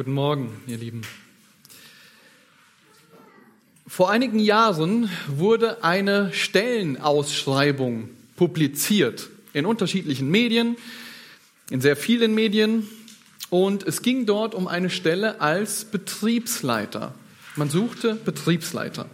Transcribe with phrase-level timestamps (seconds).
[0.00, 1.02] Guten Morgen, ihr Lieben.
[3.86, 10.78] Vor einigen Jahren wurde eine Stellenausschreibung publiziert in unterschiedlichen Medien,
[11.68, 12.88] in sehr vielen Medien.
[13.50, 17.14] Und es ging dort um eine Stelle als Betriebsleiter.
[17.56, 19.04] Man suchte Betriebsleiter.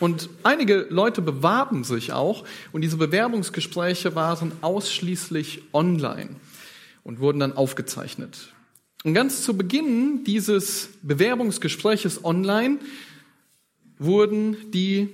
[0.00, 6.36] Und einige Leute bewarben sich auch und diese Bewerbungsgespräche waren ausschließlich online
[7.04, 8.52] und wurden dann aufgezeichnet.
[9.04, 12.78] Und ganz zu Beginn dieses Bewerbungsgespräches online
[13.98, 15.08] wurden die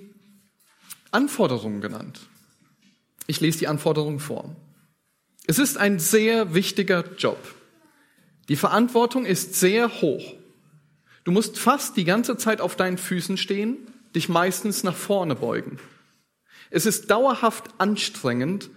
[1.11, 2.21] Anforderungen genannt.
[3.27, 4.55] Ich lese die Anforderungen vor.
[5.47, 7.39] Es ist ein sehr wichtiger Job.
[8.49, 10.35] Die Verantwortung ist sehr hoch.
[11.25, 13.79] Du musst fast die ganze Zeit auf deinen Füßen stehen,
[14.15, 15.79] dich meistens nach vorne beugen.
[16.71, 18.71] Es ist dauerhaft anstrengend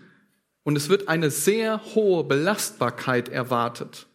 [0.64, 4.08] und es wird eine sehr hohe Belastbarkeit erwartet.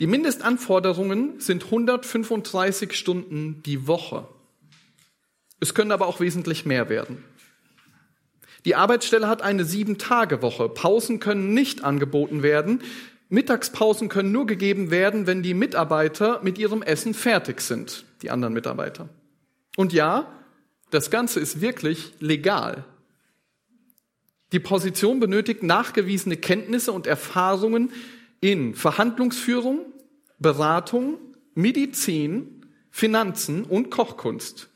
[0.00, 4.26] Die Mindestanforderungen sind 135 Stunden die Woche.
[5.60, 7.24] Es können aber auch wesentlich mehr werden.
[8.64, 10.68] Die Arbeitsstelle hat eine Sieben-Tage-Woche.
[10.68, 12.82] Pausen können nicht angeboten werden.
[13.28, 18.54] Mittagspausen können nur gegeben werden, wenn die Mitarbeiter mit ihrem Essen fertig sind, die anderen
[18.54, 19.08] Mitarbeiter.
[19.76, 20.30] Und ja,
[20.90, 22.84] das Ganze ist wirklich legal.
[24.52, 27.90] Die Position benötigt nachgewiesene Kenntnisse und Erfahrungen
[28.42, 29.86] in Verhandlungsführung,
[30.38, 31.18] Beratung,
[31.54, 34.68] Medizin, Finanzen und Kochkunst.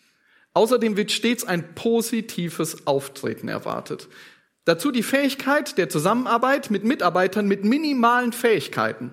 [0.54, 4.08] Außerdem wird stets ein positives Auftreten erwartet.
[4.64, 9.12] Dazu die Fähigkeit der Zusammenarbeit mit Mitarbeitern mit minimalen Fähigkeiten.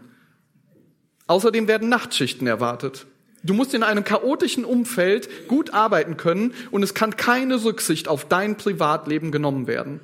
[1.27, 3.07] Außerdem werden Nachtschichten erwartet.
[3.43, 8.25] Du musst in einem chaotischen Umfeld gut arbeiten können und es kann keine Rücksicht auf
[8.25, 9.99] dein Privatleben genommen werden.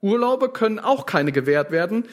[0.00, 2.04] Urlaube können auch keine gewährt werden.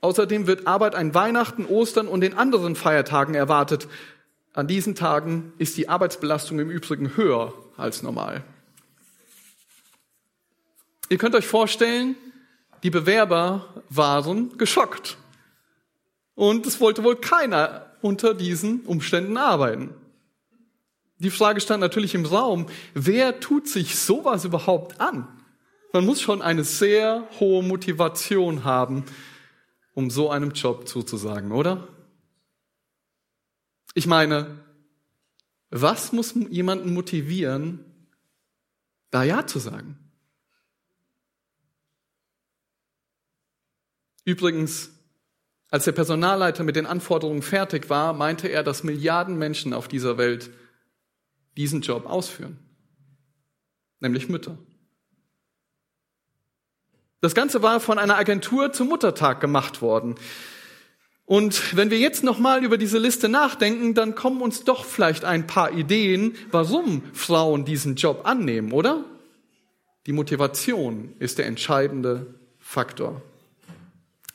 [0.00, 3.86] Außerdem wird Arbeit an Weihnachten, Ostern und den anderen Feiertagen erwartet.
[4.52, 8.42] An diesen Tagen ist die Arbeitsbelastung im Übrigen höher als normal.
[11.08, 12.16] Ihr könnt euch vorstellen,
[12.82, 15.18] die Bewerber waren geschockt.
[16.34, 19.92] Und es wollte wohl keiner unter diesen Umständen arbeiten.
[21.18, 25.28] Die Frage stand natürlich im Raum, wer tut sich sowas überhaupt an?
[25.92, 29.04] Man muss schon eine sehr hohe Motivation haben,
[29.94, 31.88] um so einem Job zuzusagen, oder?
[33.94, 34.64] Ich meine,
[35.70, 37.84] was muss jemanden motivieren,
[39.10, 39.98] da Ja zu sagen?
[44.24, 44.90] Übrigens,
[45.70, 50.18] als der Personalleiter mit den Anforderungen fertig war, meinte er, dass Milliarden Menschen auf dieser
[50.18, 50.50] Welt
[51.56, 52.58] diesen Job ausführen,
[54.00, 54.58] nämlich Mütter.
[57.20, 60.14] Das Ganze war von einer Agentur zum Muttertag gemacht worden.
[61.26, 65.46] Und wenn wir jetzt nochmal über diese Liste nachdenken, dann kommen uns doch vielleicht ein
[65.46, 69.04] paar Ideen, warum Frauen diesen Job annehmen, oder?
[70.06, 73.22] Die Motivation ist der entscheidende Faktor.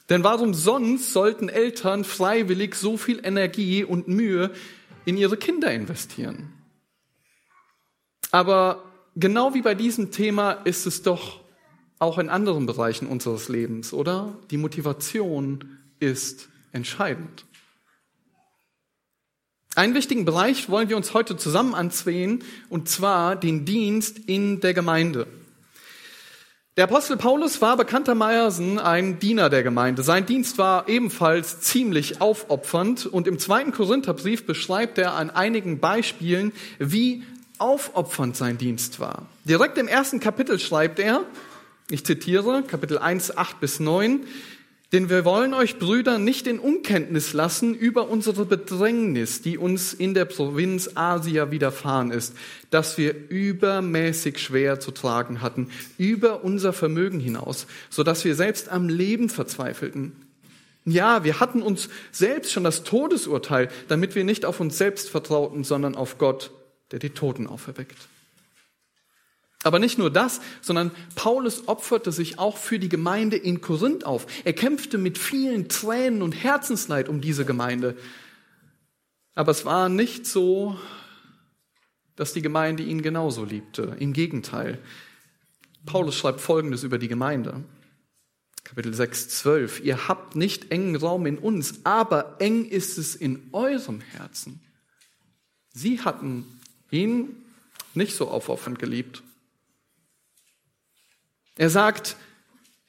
[0.09, 4.52] Denn warum sonst sollten Eltern freiwillig so viel Energie und Mühe
[5.03, 6.53] in ihre Kinder investieren?
[8.31, 8.84] Aber
[9.16, 11.44] genau wie bei diesem Thema ist es doch
[12.05, 14.38] auch in anderen Bereichen unseres Lebens, oder?
[14.51, 17.45] Die Motivation ist entscheidend.
[19.75, 24.73] Einen wichtigen Bereich wollen wir uns heute zusammen ansehen, und zwar den Dienst in der
[24.73, 25.27] Gemeinde.
[26.77, 30.03] Der Apostel Paulus war bekanntermaßen ein Diener der Gemeinde.
[30.03, 36.51] Sein Dienst war ebenfalls ziemlich aufopfernd und im zweiten Korintherbrief beschreibt er an einigen Beispielen,
[36.77, 37.23] wie
[37.57, 39.25] aufopfernd sein Dienst war.
[39.45, 41.23] Direkt im ersten Kapitel schreibt er,
[41.90, 44.22] ich zitiere, Kapitel 1, 8 bis 9,
[44.91, 50.13] denn wir wollen euch Brüder nicht in Unkenntnis lassen über unsere Bedrängnis, die uns in
[50.13, 52.34] der Provinz Asia widerfahren ist,
[52.69, 58.69] dass wir übermäßig schwer zu tragen hatten, über unser Vermögen hinaus, so dass wir selbst
[58.69, 60.13] am Leben verzweifelten.
[60.85, 65.64] Ja, wir hatten uns selbst schon das Todesurteil, damit wir nicht auf uns selbst vertrauten,
[65.64, 66.52] sondern auf Gott,
[66.91, 67.97] der die Toten auferweckt.
[69.66, 74.28] Aber nicht nur das, sondern Paulus opferte sich auch für die Gemeinde in Korinth auf.
[74.44, 77.97] Er kämpfte mit vielen Tränen und Herzensleid um diese Gemeinde.
[79.34, 80.78] Aber es war nicht so,
[82.16, 83.97] dass die Gemeinde ihn genauso liebte.
[83.97, 84.78] Im Gegenteil.
[85.88, 87.64] Paulus schreibt Folgendes über die Gemeinde.
[88.64, 89.79] Kapitel 6, 12.
[89.84, 94.62] Ihr habt nicht engen Raum in uns, aber eng ist es in eurem Herzen.
[95.73, 96.46] Sie hatten
[96.91, 97.29] ihn
[97.96, 99.23] nicht so aufopfernd geliebt.
[101.57, 102.17] Er sagt,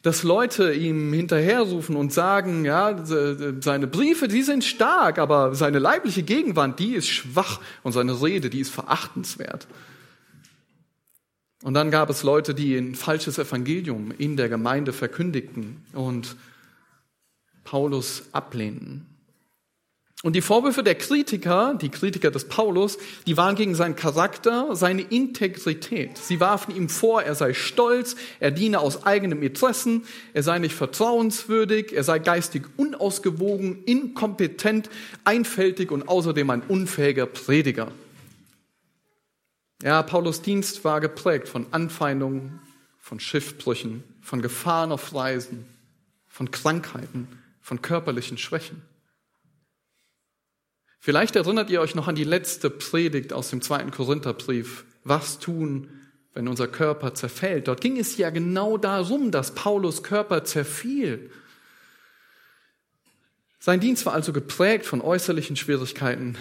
[0.03, 6.23] dass Leute ihm hinterherrufen und sagen, ja, seine Briefe, die sind stark, aber seine leibliche
[6.23, 9.67] Gegenwart, die ist schwach und seine Rede, die ist verachtenswert.
[11.63, 16.37] Und dann gab es Leute, die ein falsches Evangelium in der Gemeinde verkündigten und
[17.65, 19.07] Paulus ablehnten.
[20.27, 25.03] Und die Vorwürfe der Kritiker, die Kritiker des Paulus, die waren gegen seinen Charakter, seine
[25.03, 26.19] Integrität.
[26.19, 30.03] Sie warfen ihm vor, er sei stolz, er diene aus eigenem Interessen,
[30.35, 34.91] er sei nicht vertrauenswürdig, er sei geistig unausgewogen, inkompetent,
[35.23, 37.93] einfältig und außerdem ein unfähiger Prediger.
[39.81, 42.59] Ja, Paulus Dienst war geprägt von Anfeindungen,
[42.99, 45.67] von Schiffbrüchen, von Gefahren auf Reisen,
[46.27, 47.29] von Krankheiten,
[47.63, 48.83] von körperlichen Schwächen.
[50.99, 54.85] Vielleicht erinnert ihr euch noch an die letzte Predigt aus dem zweiten Korintherbrief.
[55.05, 55.89] Was tun,
[56.35, 57.69] wenn unser Körper zerfällt?
[57.69, 61.31] Dort ging es ja genau darum, dass Paulus Körper zerfiel.
[63.59, 66.37] Sein Dienst war also geprägt von äußerlichen Schwierigkeiten,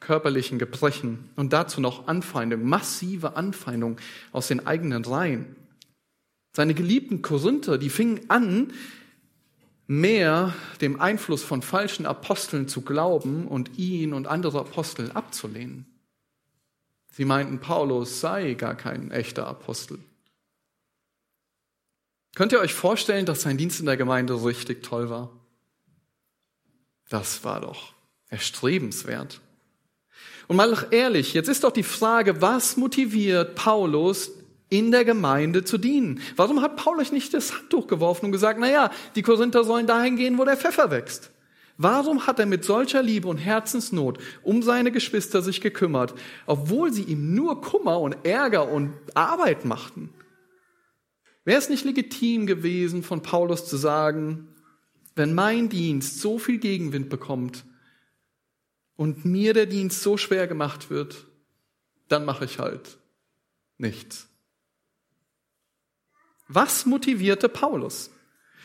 [0.00, 3.96] körperlichen Gebrechen und dazu noch Anfeindung, massive Anfeindung
[4.32, 5.56] aus den eigenen Reihen.
[6.52, 8.72] Seine geliebten Korinther, die fingen an,
[9.88, 15.86] mehr dem Einfluss von falschen Aposteln zu glauben und ihn und andere Apostel abzulehnen.
[17.10, 19.98] Sie meinten, Paulus sei gar kein echter Apostel.
[22.36, 25.32] Könnt ihr euch vorstellen, dass sein Dienst in der Gemeinde richtig toll war?
[27.08, 27.94] Das war doch
[28.28, 29.40] erstrebenswert.
[30.48, 34.30] Und mal ehrlich, jetzt ist doch die Frage, was motiviert Paulus,
[34.68, 36.20] in der Gemeinde zu dienen.
[36.36, 40.16] Warum hat Paulus nicht das Handtuch geworfen und gesagt, na ja, die Korinther sollen dahin
[40.16, 41.30] gehen, wo der Pfeffer wächst?
[41.80, 46.12] Warum hat er mit solcher Liebe und Herzensnot um seine Geschwister sich gekümmert,
[46.46, 50.10] obwohl sie ihm nur Kummer und Ärger und Arbeit machten?
[51.44, 54.48] Wäre es nicht legitim gewesen, von Paulus zu sagen,
[55.14, 57.64] wenn mein Dienst so viel Gegenwind bekommt
[58.96, 61.26] und mir der Dienst so schwer gemacht wird,
[62.08, 62.98] dann mache ich halt
[63.78, 64.27] nichts.
[66.48, 68.10] Was motivierte Paulus?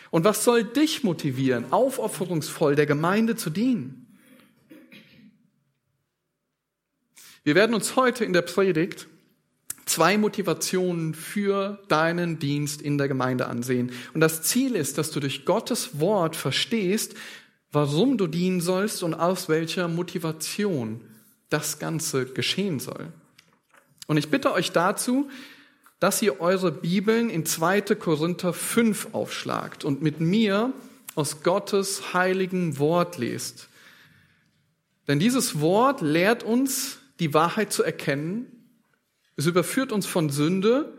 [0.09, 4.19] Und was soll dich motivieren, aufopferungsvoll der Gemeinde zu dienen?
[7.43, 9.07] Wir werden uns heute in der Predigt
[9.85, 13.91] zwei Motivationen für deinen Dienst in der Gemeinde ansehen.
[14.13, 17.15] Und das Ziel ist, dass du durch Gottes Wort verstehst,
[17.71, 21.01] warum du dienen sollst und aus welcher Motivation
[21.49, 23.11] das Ganze geschehen soll.
[24.07, 25.29] Und ich bitte euch dazu,
[26.03, 27.79] dass ihr eure Bibeln in 2.
[27.95, 30.73] Korinther 5 aufschlagt und mit mir
[31.15, 33.69] aus Gottes heiligen Wort lest.
[35.07, 38.47] Denn dieses Wort lehrt uns, die Wahrheit zu erkennen.
[39.37, 40.91] Es überführt uns von Sünde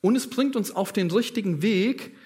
[0.00, 2.16] und es bringt uns auf den richtigen Weg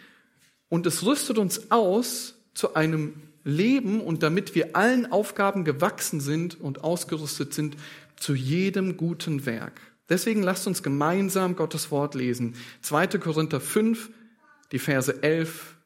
[0.68, 6.60] und es rüstet uns aus zu einem Leben und damit wir allen Aufgaben gewachsen sind
[6.60, 7.76] und ausgerüstet sind,
[8.14, 9.89] zu jedem guten Werk.
[10.10, 12.56] Deswegen lasst uns gemeinsam Gottes Wort lesen.
[12.82, 13.06] 2.
[13.18, 14.10] Korinther 5,
[14.72, 15.76] die Verse 11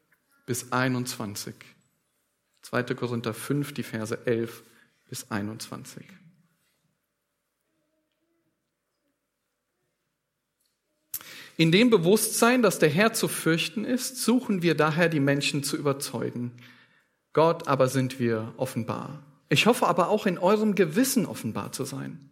[0.45, 1.53] bis 21.
[2.63, 2.83] 2.
[2.95, 4.63] Korinther 5, die Verse 11
[5.07, 6.03] bis 21.
[11.57, 15.77] In dem Bewusstsein, dass der Herr zu fürchten ist, suchen wir daher die Menschen zu
[15.77, 16.51] überzeugen.
[17.31, 19.23] Gott aber sind wir offenbar.
[19.47, 22.29] Ich hoffe aber auch in eurem Gewissen offenbar zu sein.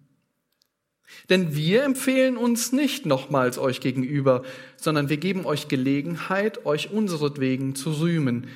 [1.29, 4.43] Denn wir empfehlen uns nicht nochmals euch gegenüber,
[4.77, 8.47] sondern wir geben euch Gelegenheit, euch unseretwegen zu rühmen,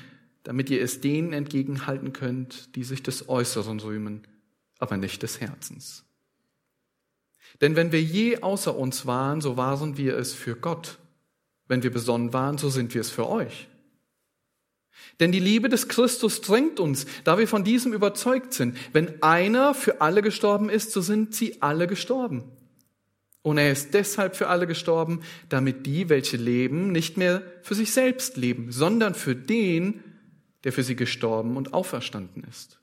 [0.44, 4.28] damit ihr es denen entgegenhalten könnt, die sich des Äußeren rühmen,
[4.80, 6.06] aber nicht des Herzens.
[7.62, 11.00] Denn wenn wir je außer uns waren, so waren wir es für Gott.
[11.68, 13.68] Wenn wir besonnen waren, so sind wir es für euch.
[15.20, 18.78] Denn die Liebe des Christus drängt uns, da wir von diesem überzeugt sind.
[18.94, 22.44] Wenn einer für alle gestorben ist, so sind sie alle gestorben.
[23.42, 27.94] Und er ist deshalb für alle gestorben, damit die, welche leben, nicht mehr für sich
[27.94, 30.04] selbst leben, sondern für den,
[30.64, 32.80] der für sie gestorben und auferstanden ist.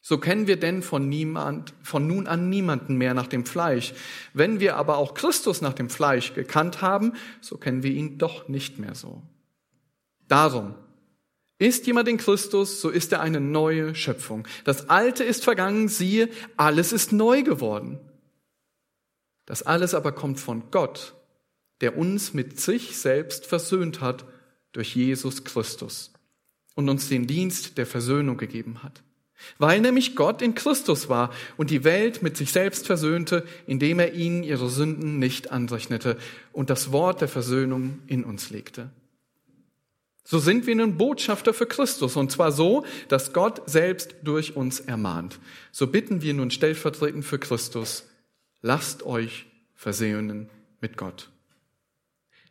[0.00, 3.92] So kennen wir denn von niemand, von nun an niemanden mehr nach dem Fleisch.
[4.34, 8.48] Wenn wir aber auch Christus nach dem Fleisch gekannt haben, so kennen wir ihn doch
[8.48, 9.22] nicht mehr so.
[10.28, 10.74] Darum,
[11.58, 14.46] ist jemand in Christus, so ist er eine neue Schöpfung.
[14.64, 17.98] Das Alte ist vergangen, siehe, alles ist neu geworden.
[19.46, 21.14] Das alles aber kommt von Gott,
[21.80, 24.26] der uns mit sich selbst versöhnt hat
[24.72, 26.12] durch Jesus Christus
[26.74, 29.02] und uns den Dienst der Versöhnung gegeben hat.
[29.58, 34.14] Weil nämlich Gott in Christus war und die Welt mit sich selbst versöhnte, indem er
[34.14, 36.18] ihnen ihre Sünden nicht anrechnete
[36.52, 38.90] und das Wort der Versöhnung in uns legte.
[40.28, 44.80] So sind wir nun Botschafter für Christus, und zwar so, dass Gott selbst durch uns
[44.80, 45.38] ermahnt.
[45.70, 48.08] So bitten wir nun stellvertretend für Christus,
[48.60, 51.30] lasst euch versöhnen mit Gott.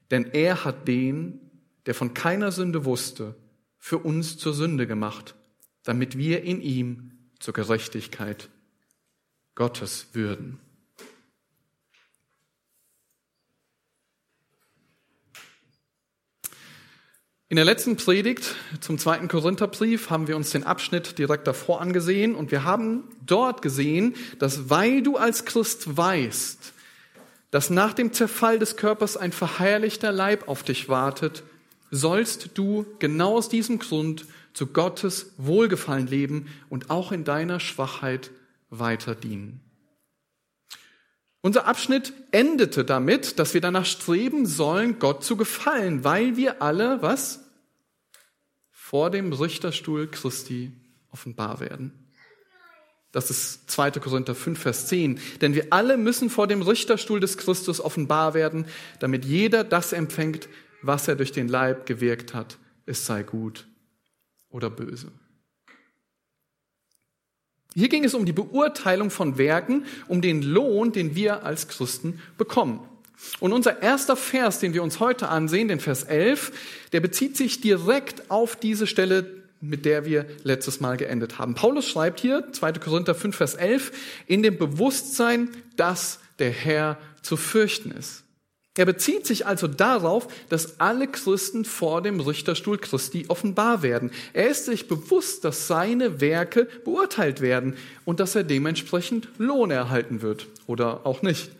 [0.10, 1.41] Denn er hat den,
[1.86, 3.36] der von keiner Sünde wusste,
[3.77, 5.36] für uns zur Sünde gemacht,
[5.84, 8.50] damit wir in ihm zur Gerechtigkeit
[9.53, 10.62] Gottes würden.
[17.48, 22.34] In der letzten Predigt zum zweiten Korintherbrief haben wir uns den Abschnitt direkt davor angesehen
[22.34, 26.74] und wir haben dort gesehen, dass weil du als Christ weißt,
[27.52, 31.44] dass nach dem Zerfall des Körpers ein verherrlichter Leib auf dich wartet,
[31.92, 38.32] sollst du genau aus diesem Grund zu Gottes Wohlgefallen leben und auch in deiner Schwachheit
[38.72, 39.62] weiter dienen.
[41.46, 47.04] Unser Abschnitt endete damit, dass wir danach streben sollen, Gott zu gefallen, weil wir alle,
[47.04, 47.40] was?
[48.72, 50.72] Vor dem Richterstuhl Christi
[51.12, 52.10] offenbar werden.
[53.12, 53.92] Das ist 2.
[53.92, 55.20] Korinther 5, Vers 10.
[55.42, 58.66] Denn wir alle müssen vor dem Richterstuhl des Christus offenbar werden,
[59.00, 60.50] damit jeder das empfängt,
[60.82, 63.68] was er durch den Leib gewirkt hat, es sei gut
[64.50, 65.12] oder böse.
[67.75, 72.22] Hier ging es um die Beurteilung von Werken, um den Lohn, den wir als Christen
[72.38, 72.79] bekommen.
[73.39, 76.53] Und unser erster Vers, den wir uns heute ansehen, den Vers 11,
[76.94, 81.55] der bezieht sich direkt auf diese Stelle, mit der wir letztes Mal geendet haben.
[81.55, 82.74] Paulus schreibt hier, 2.
[82.74, 83.91] Korinther 5, Vers 11,
[84.27, 88.25] in dem Bewusstsein, dass der Herr zu fürchten ist.
[88.77, 94.12] Er bezieht sich also darauf, dass alle Christen vor dem Richterstuhl Christi offenbar werden.
[94.34, 100.22] Er ist sich bewusst, dass seine Werke beurteilt werden und dass er dementsprechend Lohn erhalten
[100.22, 101.51] wird oder auch nicht.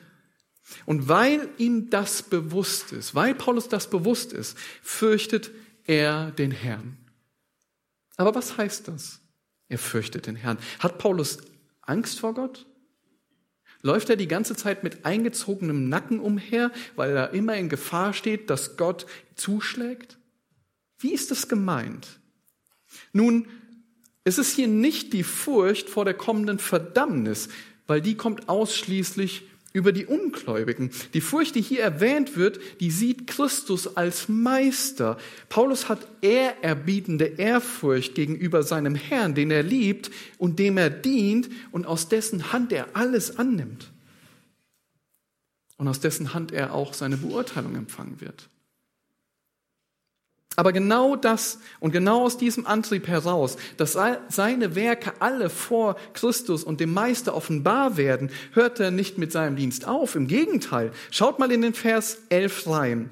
[0.86, 5.52] Und weil ihm das bewusst ist, weil Paulus das bewusst ist, fürchtet
[5.86, 6.98] er den Herrn.
[8.18, 9.20] Aber was heißt das?
[9.70, 10.58] Er fürchtet den Herrn.
[10.80, 11.38] Hat Paulus
[11.82, 12.66] Angst vor Gott?
[13.86, 18.50] Läuft er die ganze Zeit mit eingezogenem Nacken umher, weil er immer in Gefahr steht,
[18.50, 20.18] dass Gott zuschlägt?
[20.98, 22.20] Wie ist das gemeint?
[23.14, 23.48] Nun,
[24.24, 27.48] es ist hier nicht die Furcht vor der kommenden Verdammnis,
[27.86, 29.44] weil die kommt ausschließlich
[29.76, 30.90] über die Ungläubigen.
[31.14, 35.18] Die Furcht, die hier erwähnt wird, die sieht Christus als Meister.
[35.50, 41.86] Paulus hat ehrerbietende Ehrfurcht gegenüber seinem Herrn, den er liebt und dem er dient und
[41.86, 43.92] aus dessen Hand er alles annimmt.
[45.78, 48.48] Und aus dessen Hand er auch seine Beurteilung empfangen wird.
[50.56, 53.98] Aber genau das und genau aus diesem Antrieb heraus, dass
[54.30, 59.56] seine Werke alle vor Christus und dem Meister offenbar werden, hört er nicht mit seinem
[59.56, 60.16] Dienst auf.
[60.16, 63.10] Im Gegenteil, schaut mal in den Vers 11 rein.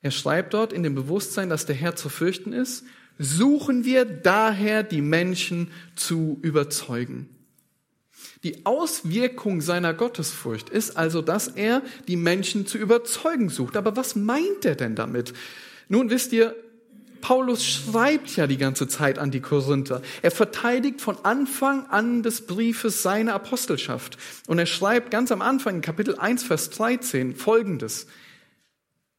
[0.00, 2.84] Er schreibt dort in dem Bewusstsein, dass der Herr zu fürchten ist,
[3.18, 7.28] suchen wir daher die Menschen zu überzeugen.
[8.42, 13.76] Die Auswirkung seiner Gottesfurcht ist also, dass er die Menschen zu überzeugen sucht.
[13.76, 15.32] Aber was meint er denn damit?
[15.88, 16.54] Nun wisst ihr,
[17.20, 20.02] Paulus schreibt ja die ganze Zeit an die Korinther.
[20.20, 24.18] Er verteidigt von Anfang an des Briefes seine Apostelschaft.
[24.46, 28.08] Und er schreibt ganz am Anfang in Kapitel 1, Vers 13 folgendes.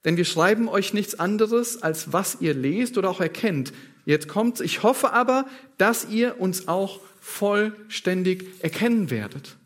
[0.04, 3.74] Denn wir schreiben euch nichts anderes, als was ihr lest oder auch erkennt.
[4.06, 4.62] Jetzt kommt's.
[4.62, 5.46] Ich hoffe aber,
[5.80, 9.58] dass ihr uns auch vollständig erkennen werdet.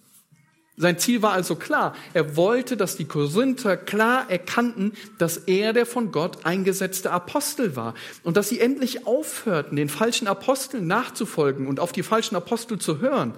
[0.81, 1.93] Sein Ziel war also klar.
[2.13, 7.95] Er wollte, dass die Korinther klar erkannten, dass er der von Gott eingesetzte Apostel war
[8.23, 12.99] und dass sie endlich aufhörten, den falschen Aposteln nachzufolgen und auf die falschen Apostel zu
[13.01, 13.33] hören.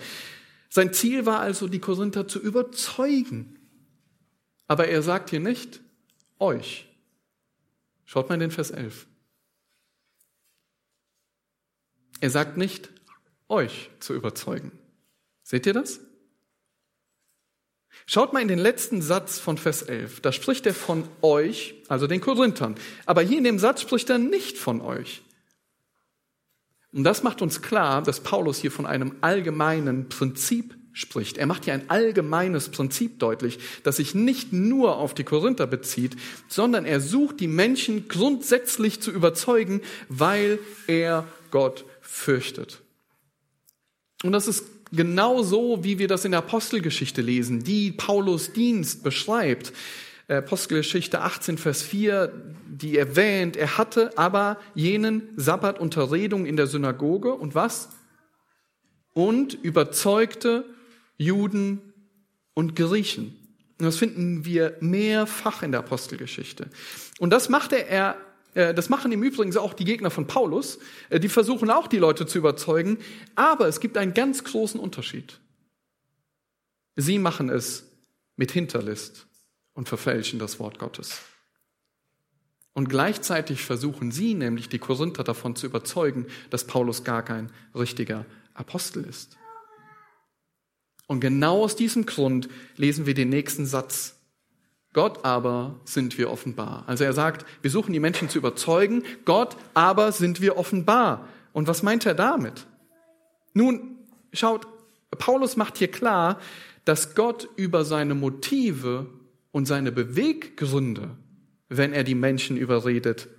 [0.70, 3.58] Sein Ziel war also, die Korinther zu überzeugen.
[4.68, 5.82] Aber er sagt hier nicht
[6.38, 6.88] euch.
[8.06, 9.08] Schaut mal in den Vers 11.
[12.20, 12.92] Er sagt nicht
[13.50, 14.72] euch zu überzeugen.
[15.42, 16.02] Seht ihr das?
[18.14, 20.20] Schaut mal in den letzten Satz von Vers 11.
[20.20, 22.76] Da spricht er von euch, also den Korinthern.
[23.06, 25.22] Aber hier in dem Satz spricht er nicht von euch.
[26.92, 31.38] Und das macht uns klar, dass Paulus hier von einem allgemeinen Prinzip spricht.
[31.38, 36.18] Er macht hier ein allgemeines Prinzip deutlich, das sich nicht nur auf die Korinther bezieht,
[36.50, 42.82] sondern er sucht die Menschen grundsätzlich zu überzeugen, weil er Gott fürchtet.
[44.22, 49.04] Und das ist Genau so, wie wir das in der Apostelgeschichte lesen, die Paulus Dienst
[49.04, 49.72] beschreibt.
[50.28, 52.32] Äh, Apostelgeschichte 18, Vers 4,
[52.68, 57.90] die erwähnt, er hatte aber jenen Sabbat Unterredung in der Synagoge und was?
[59.14, 60.66] Und überzeugte
[61.18, 61.94] Juden
[62.54, 63.38] und Griechen.
[63.80, 66.68] Und das finden wir mehrfach in der Apostelgeschichte.
[67.20, 68.18] Und das machte er
[68.54, 70.80] das machen im Übrigen auch die Gegner von Paulus.
[71.10, 72.98] Äh, die versuchen auch, die Leute zu überzeugen.
[73.36, 75.40] Aber es gibt einen ganz großen Unterschied.
[76.96, 77.86] Sie machen es
[78.36, 79.28] mit Hinterlist
[79.74, 81.22] und verfälschen das Wort Gottes.
[82.74, 88.26] Und gleichzeitig versuchen sie nämlich die Korinther davon zu überzeugen, dass Paulus gar kein richtiger
[88.54, 89.38] Apostel ist.
[91.08, 94.16] Und genau aus diesem Grund lesen wir den nächsten Satz.
[94.94, 96.84] Gott aber sind wir offenbar.
[96.88, 101.28] Also er sagt, wir suchen die Menschen zu überzeugen, Gott aber sind wir offenbar.
[101.54, 102.66] Und was meint er damit?
[103.54, 103.98] Nun,
[104.34, 104.68] schaut,
[105.12, 106.40] Paulus macht hier klar,
[106.86, 109.08] dass Gott über seine Motive
[109.52, 111.16] und seine Beweggründe
[111.72, 113.30] wenn er die Menschen überredet,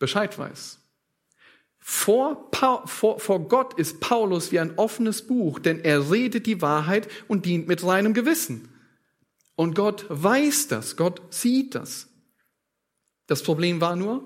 [0.00, 0.80] Bescheid weiß.
[1.78, 2.50] Vor,
[2.86, 7.46] vor, vor Gott ist Paulus wie ein offenes Buch, denn er redet die Wahrheit und
[7.46, 8.68] dient mit reinem Gewissen.
[9.60, 12.08] Und Gott weiß das, Gott sieht das.
[13.26, 14.24] Das Problem war nur,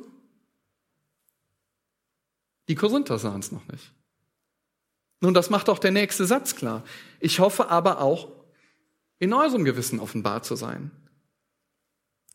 [2.69, 3.93] die Korinther sahen es noch nicht.
[5.19, 6.85] Nun, das macht auch der nächste Satz klar.
[7.19, 8.31] Ich hoffe aber auch,
[9.19, 10.93] in eurem Gewissen offenbar zu sein.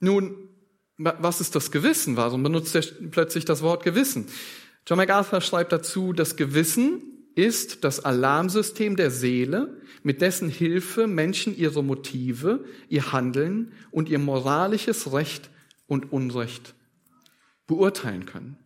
[0.01, 0.49] Nun,
[0.97, 2.17] was ist das Gewissen?
[2.17, 4.27] Warum benutzt er plötzlich das Wort Gewissen?
[4.85, 11.57] John MacArthur schreibt dazu, das Gewissen ist das Alarmsystem der Seele, mit dessen Hilfe Menschen
[11.57, 15.49] ihre Motive, ihr Handeln und ihr moralisches Recht
[15.87, 16.73] und Unrecht
[17.65, 18.57] beurteilen können.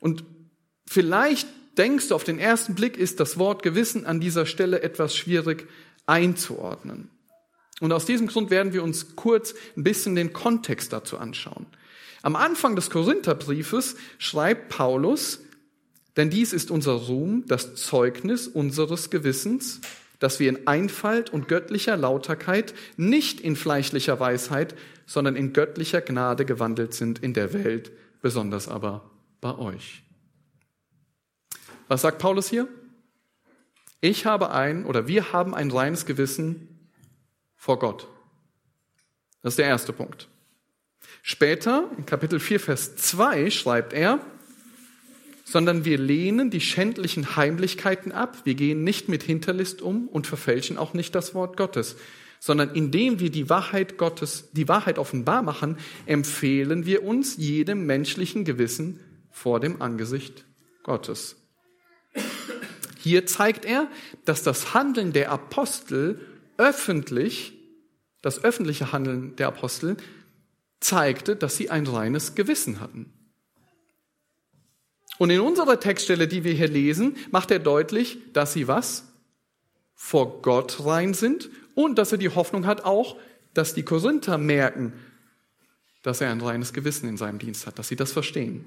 [0.00, 0.24] Und
[0.88, 1.46] vielleicht
[1.78, 5.68] denkst du, auf den ersten Blick ist das Wort Gewissen an dieser Stelle etwas schwierig
[6.06, 7.10] einzuordnen.
[7.80, 11.66] Und aus diesem Grund werden wir uns kurz ein bisschen den Kontext dazu anschauen.
[12.22, 15.45] Am Anfang des Korintherbriefes schreibt Paulus,
[16.16, 19.80] denn dies ist unser Ruhm, das Zeugnis unseres Gewissens,
[20.18, 26.44] dass wir in Einfalt und göttlicher Lauterkeit, nicht in fleischlicher Weisheit, sondern in göttlicher Gnade
[26.44, 27.92] gewandelt sind in der Welt,
[28.22, 30.02] besonders aber bei euch.
[31.88, 32.66] Was sagt Paulus hier?
[34.00, 36.90] Ich habe ein oder wir haben ein reines Gewissen
[37.54, 38.08] vor Gott.
[39.42, 40.28] Das ist der erste Punkt.
[41.22, 44.20] Später, in Kapitel 4, Vers 2, schreibt er,
[45.48, 50.76] sondern wir lehnen die schändlichen Heimlichkeiten ab, wir gehen nicht mit Hinterlist um und verfälschen
[50.76, 51.96] auch nicht das Wort Gottes,
[52.40, 58.44] sondern indem wir die Wahrheit Gottes, die Wahrheit offenbar machen, empfehlen wir uns jedem menschlichen
[58.44, 58.98] Gewissen
[59.30, 60.44] vor dem Angesicht
[60.82, 61.36] Gottes.
[62.98, 63.88] Hier zeigt er,
[64.24, 66.20] dass das Handeln der Apostel
[66.58, 67.52] öffentlich
[68.20, 69.96] das öffentliche Handeln der Apostel
[70.80, 73.12] zeigte, dass sie ein reines Gewissen hatten.
[75.18, 79.04] Und in unserer Textstelle, die wir hier lesen, macht er deutlich, dass sie was?
[79.94, 83.16] Vor Gott rein sind und dass er die Hoffnung hat auch,
[83.54, 84.92] dass die Korinther merken,
[86.02, 88.66] dass er ein reines Gewissen in seinem Dienst hat, dass sie das verstehen.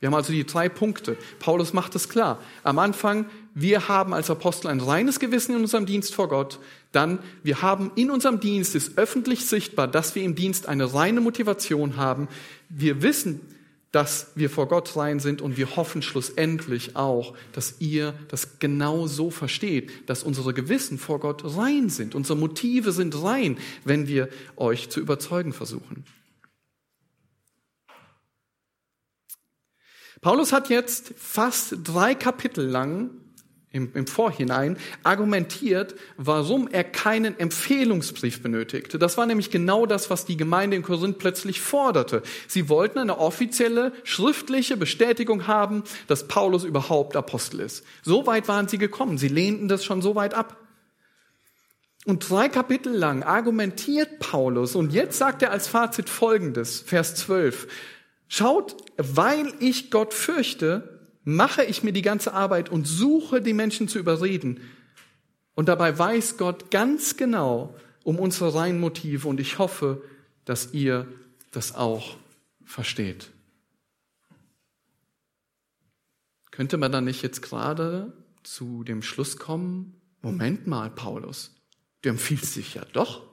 [0.00, 1.16] Wir haben also die drei Punkte.
[1.38, 2.40] Paulus macht es klar.
[2.62, 6.58] Am Anfang, wir haben als Apostel ein reines Gewissen in unserem Dienst vor Gott.
[6.90, 11.20] Dann, wir haben in unserem Dienst, ist öffentlich sichtbar, dass wir im Dienst eine reine
[11.20, 12.28] Motivation haben.
[12.70, 13.40] Wir wissen,
[13.92, 19.06] dass wir vor Gott rein sind und wir hoffen schlussendlich auch, dass ihr das genau
[19.06, 22.14] so versteht, dass unsere Gewissen vor Gott rein sind.
[22.14, 26.04] Unsere Motive sind rein, wenn wir euch zu überzeugen versuchen.
[30.20, 33.10] Paulus hat jetzt fast drei Kapitel lang
[33.72, 38.98] im, im Vorhinein argumentiert, warum er keinen Empfehlungsbrief benötigte.
[38.98, 42.22] Das war nämlich genau das, was die Gemeinde in Korinth plötzlich forderte.
[42.48, 47.84] Sie wollten eine offizielle, schriftliche Bestätigung haben, dass Paulus überhaupt Apostel ist.
[48.02, 49.18] So weit waren sie gekommen.
[49.18, 50.56] Sie lehnten das schon so weit ab.
[52.06, 57.68] Und drei Kapitel lang argumentiert Paulus, und jetzt sagt er als Fazit Folgendes, Vers 12,
[58.32, 60.89] Schaut, weil ich Gott fürchte,
[61.24, 64.60] mache ich mir die ganze Arbeit und suche die Menschen zu überreden.
[65.54, 70.02] Und dabei weiß Gott ganz genau um unsere reinen Motive und ich hoffe,
[70.44, 71.06] dass ihr
[71.50, 72.16] das auch
[72.64, 73.30] versteht.
[76.50, 81.54] Könnte man dann nicht jetzt gerade zu dem Schluss kommen, Moment mal, Paulus,
[82.02, 83.26] du empfiehlst dich ja doch.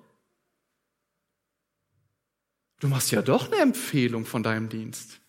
[2.80, 5.20] Du machst ja doch eine Empfehlung von deinem Dienst.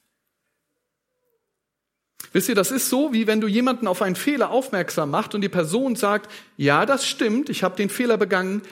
[2.32, 5.40] Wisst ihr, das ist so, wie wenn du jemanden auf einen Fehler aufmerksam machst und
[5.40, 8.62] die Person sagt, ja, das stimmt, ich habe den Fehler begangen,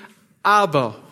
[0.43, 1.03] aber.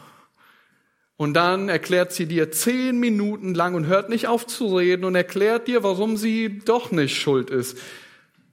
[1.16, 5.14] Und dann erklärt sie dir zehn Minuten lang und hört nicht auf zu reden und
[5.14, 7.78] erklärt dir, warum sie doch nicht schuld ist.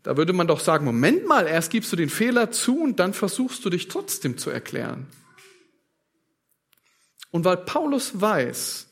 [0.03, 3.13] Da würde man doch sagen, Moment mal, erst gibst du den Fehler zu und dann
[3.13, 5.07] versuchst du dich trotzdem zu erklären.
[7.31, 8.87] Und weil Paulus weiß,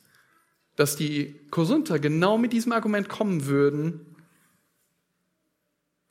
[0.75, 4.08] dass die Korinther genau mit diesem Argument kommen würden,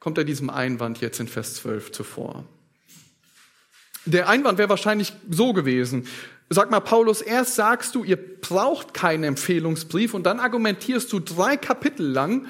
[0.00, 2.44] kommt er diesem Einwand jetzt in Vers 12 zuvor.
[4.04, 6.06] Der Einwand wäre wahrscheinlich so gewesen.
[6.50, 11.56] Sag mal, Paulus, erst sagst du, ihr braucht keinen Empfehlungsbrief und dann argumentierst du drei
[11.56, 12.46] Kapitel lang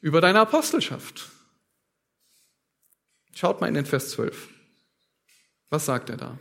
[0.00, 1.28] über deine Apostelschaft.
[3.34, 4.48] Schaut mal in den Vers 12.
[5.70, 6.38] Was sagt er da?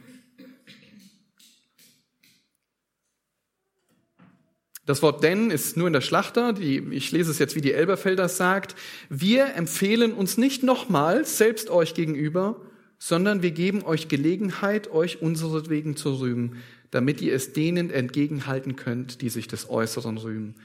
[4.85, 6.53] Das Wort denn ist nur in der Schlachter.
[6.53, 8.75] Die, ich lese es jetzt, wie die Elberfelder sagt.
[9.09, 12.61] Wir empfehlen uns nicht nochmals selbst euch gegenüber,
[12.99, 19.21] sondern wir geben euch Gelegenheit, euch unseretwegen zu rühmen, damit ihr es denen entgegenhalten könnt,
[19.21, 20.55] die sich des Äußeren rühmen,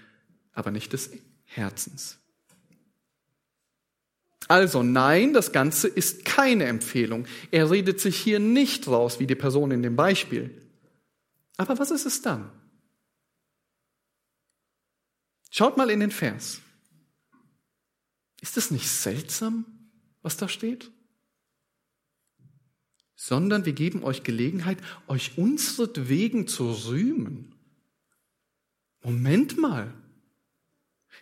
[0.53, 1.11] aber nicht des
[1.45, 2.19] Herzens.
[4.49, 7.27] Also nein, das Ganze ist keine Empfehlung.
[7.51, 10.51] Er redet sich hier nicht raus, wie die Person in dem Beispiel.
[11.57, 12.51] Aber was ist es dann?
[15.51, 16.61] Schaut mal in den Vers.
[18.41, 19.67] Ist es nicht seltsam,
[20.23, 20.91] was da steht?
[23.17, 27.55] Sondern wir geben euch Gelegenheit, euch unseretwegen zu rühmen.
[29.03, 29.93] Moment mal.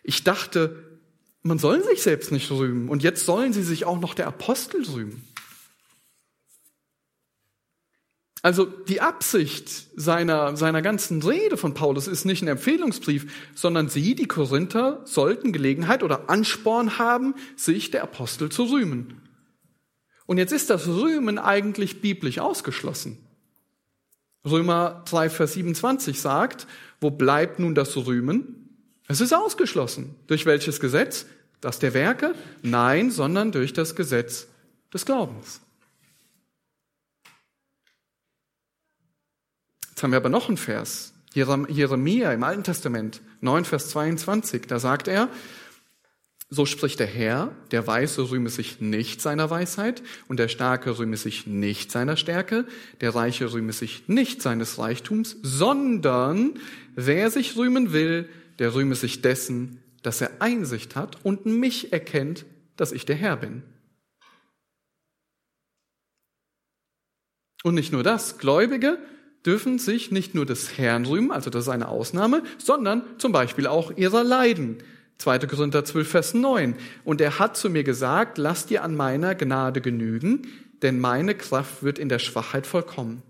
[0.02, 1.00] Ich dachte,
[1.42, 4.84] man soll sich selbst nicht rühmen und jetzt sollen sie sich auch noch der Apostel
[4.84, 5.24] rühmen.
[8.42, 14.14] Also die Absicht seiner, seiner ganzen Rede von Paulus ist nicht ein Empfehlungsbrief, sondern sie,
[14.14, 19.20] die Korinther, sollten Gelegenheit oder Ansporn haben, sich der Apostel zu rühmen.
[20.26, 23.18] Und jetzt ist das Rühmen eigentlich biblisch ausgeschlossen.
[24.44, 26.66] Römer 3, Vers 27 sagt,
[27.00, 28.68] wo bleibt nun das Rühmen?
[29.08, 30.14] Es ist ausgeschlossen.
[30.26, 31.26] Durch welches Gesetz?
[31.60, 32.34] Das der Werke?
[32.62, 34.46] Nein, sondern durch das Gesetz
[34.92, 35.60] des Glaubens.
[39.98, 41.12] Jetzt haben wir aber noch einen Vers.
[41.34, 45.28] Jeremia im Alten Testament, 9, Vers 22, da sagt er,
[46.48, 51.16] so spricht der Herr, der Weise rühme sich nicht seiner Weisheit und der Starke rühme
[51.16, 52.64] sich nicht seiner Stärke,
[53.00, 56.60] der Reiche rühme sich nicht seines Reichtums, sondern
[56.94, 58.28] wer sich rühmen will,
[58.60, 63.36] der rühme sich dessen, dass er Einsicht hat und mich erkennt, dass ich der Herr
[63.36, 63.64] bin.
[67.64, 69.00] Und nicht nur das, Gläubige
[69.48, 73.66] dürfen sich nicht nur des Herrn rühmen, also das ist eine Ausnahme, sondern zum Beispiel
[73.66, 74.76] auch ihrer Leiden.
[75.16, 75.38] 2.
[75.38, 76.74] Korinther 12, Vers 9.
[77.02, 80.48] Und er hat zu mir gesagt, lass dir an meiner Gnade genügen,
[80.82, 83.22] denn meine Kraft wird in der Schwachheit vollkommen.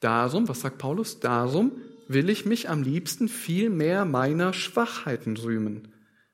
[0.00, 1.20] Darum, was sagt Paulus?
[1.20, 1.72] Darum
[2.06, 5.88] will ich mich am liebsten viel mehr meiner Schwachheiten rühmen,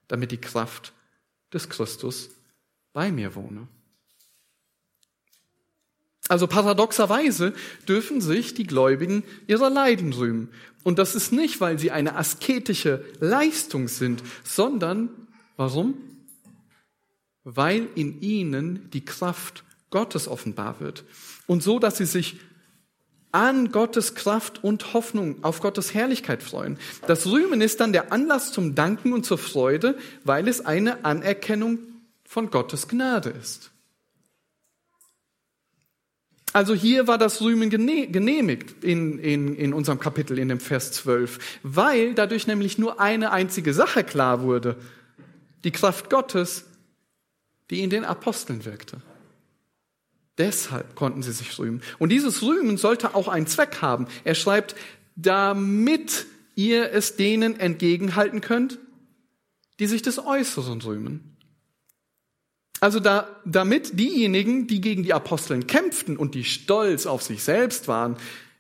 [0.08, 0.94] damit die Kraft
[1.52, 2.30] des Christus
[2.92, 3.68] bei mir wohne.
[6.28, 7.52] Also paradoxerweise
[7.88, 10.48] dürfen sich die Gläubigen ihrer Leiden rühmen.
[10.82, 15.10] Und das ist nicht, weil sie eine asketische Leistung sind, sondern
[15.56, 15.94] warum?
[17.44, 21.04] Weil in ihnen die Kraft Gottes offenbar wird.
[21.46, 22.36] Und so, dass sie sich
[23.32, 26.78] an Gottes Kraft und Hoffnung auf Gottes Herrlichkeit freuen.
[27.06, 31.78] Das Rühmen ist dann der Anlass zum Danken und zur Freude, weil es eine Anerkennung
[32.24, 33.72] von Gottes Gnade ist.
[36.56, 41.58] Also hier war das Rühmen genehmigt in, in, in unserem Kapitel, in dem Vers 12,
[41.62, 44.76] weil dadurch nämlich nur eine einzige Sache klar wurde.
[45.64, 46.64] Die Kraft Gottes,
[47.68, 49.02] die in den Aposteln wirkte.
[50.38, 51.82] Deshalb konnten sie sich rühmen.
[51.98, 54.06] Und dieses Rühmen sollte auch einen Zweck haben.
[54.24, 54.76] Er schreibt,
[55.14, 58.78] damit ihr es denen entgegenhalten könnt,
[59.78, 61.35] die sich des Äußeren rühmen.
[62.80, 67.88] Also da, damit diejenigen, die gegen die Aposteln kämpften und die stolz auf sich selbst
[67.88, 68.16] waren,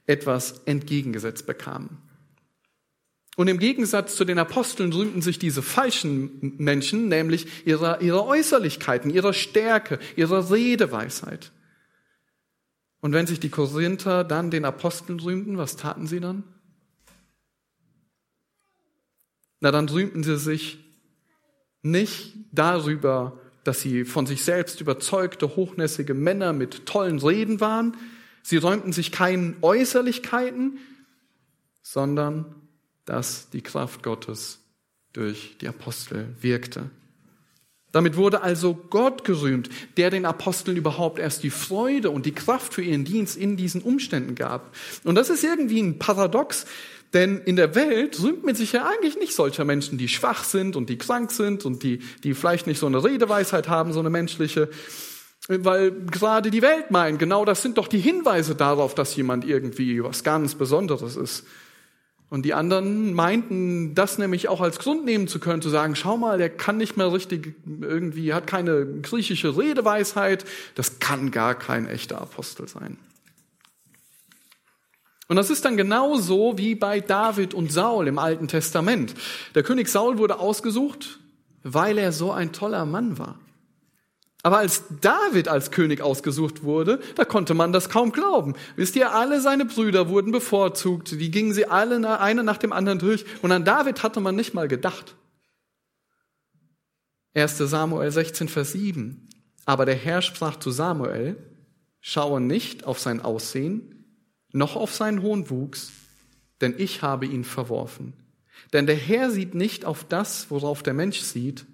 [0.06, 1.98] etwas entgegengesetzt bekamen.
[3.36, 9.10] Und im Gegensatz zu den Aposteln rühmten sich diese falschen Menschen nämlich ihrer, ihrer Äußerlichkeiten,
[9.10, 11.52] ihrer Stärke, ihrer Redeweisheit.
[13.00, 16.44] Und wenn sich die Korinther dann den Aposteln rühmten, was taten sie dann?
[19.60, 20.78] Na, dann rühmten sie sich
[21.82, 27.96] nicht darüber, dass sie von sich selbst überzeugte, hochnässige Männer mit tollen Reden waren.
[28.42, 30.78] Sie räumten sich keinen Äußerlichkeiten,
[31.82, 32.54] sondern
[33.04, 34.60] dass die Kraft Gottes
[35.12, 36.90] durch die Apostel wirkte.
[37.92, 42.74] Damit wurde also Gott gerühmt, der den Aposteln überhaupt erst die Freude und die Kraft
[42.74, 44.74] für ihren Dienst in diesen Umständen gab.
[45.04, 46.66] Und das ist irgendwie ein Paradox,
[47.14, 50.76] denn in der Welt rühmt man sich ja eigentlich nicht solcher Menschen, die schwach sind
[50.76, 54.10] und die krank sind und die, die vielleicht nicht so eine Redeweisheit haben, so eine
[54.10, 54.68] menschliche.
[55.48, 60.02] Weil gerade die Welt meint, genau das sind doch die Hinweise darauf, dass jemand irgendwie
[60.02, 61.46] was ganz Besonderes ist.
[62.28, 66.16] Und die anderen meinten, das nämlich auch als Grund nehmen zu können, zu sagen, schau
[66.16, 71.86] mal, der kann nicht mehr richtig, irgendwie hat keine griechische Redeweisheit, das kann gar kein
[71.86, 72.98] echter Apostel sein.
[75.28, 79.14] Und das ist dann genauso wie bei David und Saul im Alten Testament.
[79.54, 81.20] Der König Saul wurde ausgesucht,
[81.62, 83.38] weil er so ein toller Mann war.
[84.46, 88.54] Aber als David als König ausgesucht wurde, da konnte man das kaum glauben.
[88.76, 93.00] Wisst ihr, alle seine Brüder wurden bevorzugt, die gingen sie alle eine nach dem anderen
[93.00, 95.16] durch und an David hatte man nicht mal gedacht.
[97.34, 97.58] 1.
[97.58, 99.28] Samuel 16, Vers 7.
[99.64, 101.36] Aber der Herr sprach zu Samuel,
[102.00, 104.04] schaue nicht auf sein Aussehen,
[104.52, 105.90] noch auf seinen hohen Wuchs,
[106.60, 108.12] denn ich habe ihn verworfen.
[108.72, 111.66] Denn der Herr sieht nicht auf das, worauf der Mensch sieht,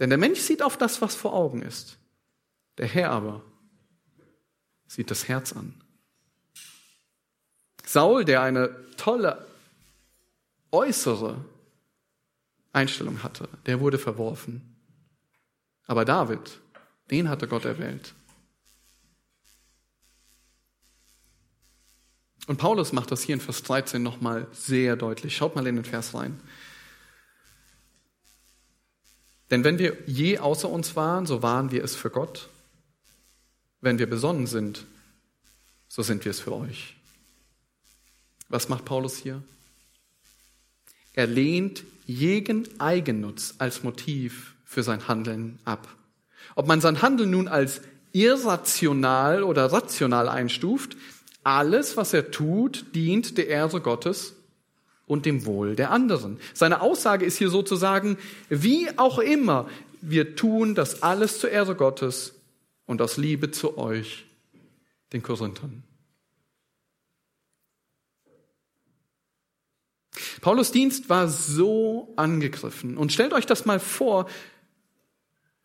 [0.00, 1.98] denn der Mensch sieht auf das, was vor Augen ist.
[2.78, 3.42] Der Herr aber
[4.88, 5.74] sieht das Herz an.
[7.84, 9.46] Saul, der eine tolle
[10.72, 11.44] äußere
[12.72, 14.76] Einstellung hatte, der wurde verworfen.
[15.86, 16.60] Aber David,
[17.10, 18.14] den hatte Gott erwählt.
[22.46, 25.36] Und Paulus macht das hier in Vers 13 nochmal sehr deutlich.
[25.36, 26.40] Schaut mal in den Vers rein.
[29.50, 32.48] Denn wenn wir je außer uns waren, so waren wir es für Gott.
[33.80, 34.84] Wenn wir besonnen sind,
[35.88, 36.96] so sind wir es für euch.
[38.48, 39.42] Was macht Paulus hier?
[41.14, 45.88] Er lehnt jeden Eigennutz als Motiv für sein Handeln ab.
[46.54, 47.80] Ob man sein Handeln nun als
[48.12, 50.96] irrational oder rational einstuft,
[51.42, 54.34] alles, was er tut, dient der Ehre Gottes
[55.10, 56.38] und dem Wohl der anderen.
[56.54, 58.16] Seine Aussage ist hier sozusagen,
[58.48, 59.68] wie auch immer,
[60.00, 62.34] wir tun das alles zur Ehre Gottes
[62.86, 64.24] und aus Liebe zu euch,
[65.12, 65.82] den Korinthern.
[70.40, 72.96] Paulus Dienst war so angegriffen.
[72.96, 74.30] Und stellt euch das mal vor,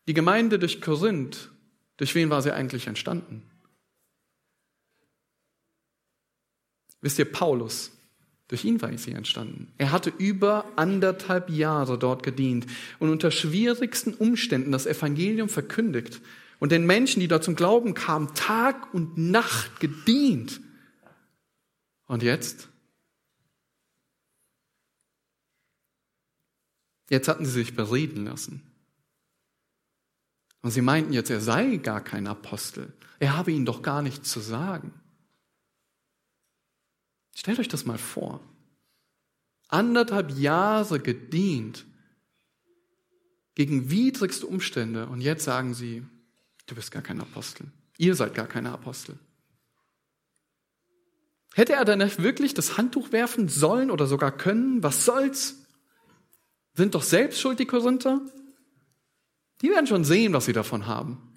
[0.08, 1.50] die Gemeinde durch Korinth,
[1.98, 3.48] durch wen war sie eigentlich entstanden?
[7.00, 7.95] Wisst ihr, Paulus,
[8.48, 9.72] durch ihn war sie entstanden.
[9.76, 12.66] Er hatte über anderthalb Jahre dort gedient
[12.98, 16.20] und unter schwierigsten Umständen das Evangelium verkündigt
[16.60, 20.60] und den Menschen, die dort zum Glauben kamen, Tag und Nacht gedient.
[22.06, 22.68] Und jetzt?
[27.10, 28.62] Jetzt hatten sie sich bereden lassen.
[30.62, 32.92] Und sie meinten jetzt, er sei gar kein Apostel.
[33.18, 34.92] Er habe ihnen doch gar nichts zu sagen.
[37.36, 38.40] Stellt euch das mal vor.
[39.68, 41.84] Anderthalb Jahre gedient
[43.54, 46.02] gegen widrigste Umstände und jetzt sagen sie,
[46.66, 47.66] du bist gar kein Apostel.
[47.98, 49.18] Ihr seid gar keine Apostel.
[51.52, 54.82] Hätte er dann wirklich das Handtuch werfen sollen oder sogar können?
[54.82, 55.66] Was soll's?
[56.72, 58.22] Sind doch selbst schuld die Korinther?
[59.60, 61.34] Die werden schon sehen, was sie davon haben.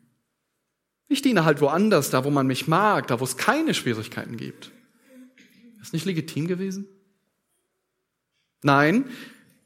[1.09, 4.71] Ich diene halt woanders, da wo man mich mag, da wo es keine Schwierigkeiten gibt.
[5.81, 6.87] Ist nicht legitim gewesen?
[8.61, 9.05] Nein,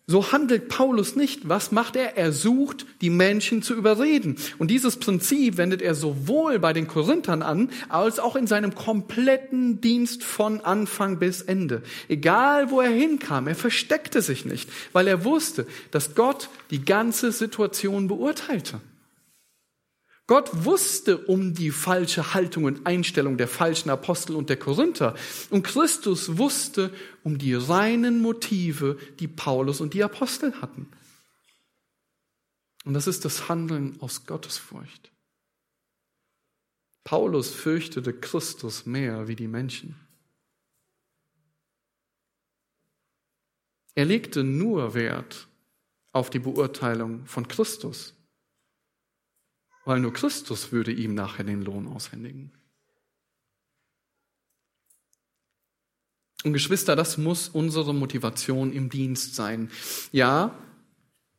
[0.06, 1.48] so handelt Paulus nicht.
[1.48, 2.18] Was macht er?
[2.18, 4.36] Er sucht, die Menschen zu überreden.
[4.58, 9.80] Und dieses Prinzip wendet er sowohl bei den Korinthern an, als auch in seinem kompletten
[9.80, 11.84] Dienst von Anfang bis Ende.
[12.10, 17.32] Egal, wo er hinkam, er versteckte sich nicht, weil er wusste, dass Gott die ganze
[17.32, 18.82] Situation beurteilte.
[20.26, 25.16] Gott wusste um die falsche Haltung und Einstellung der falschen Apostel und der Korinther.
[25.50, 30.88] Und Christus wusste um die reinen Motive, die Paulus und die Apostel hatten.
[32.86, 35.12] Und das ist das Handeln aus Gottesfurcht.
[37.04, 39.96] Paulus fürchtete Christus mehr wie die Menschen.
[43.96, 45.48] Er legte nur Wert
[46.14, 48.16] auf die Beurteilung von Christus
[49.86, 52.52] weil nur Christus würde ihm nachher den Lohn aushändigen.
[56.44, 59.72] Und Geschwister, das muss unsere Motivation im Dienst sein.
[60.12, 60.58] Ja,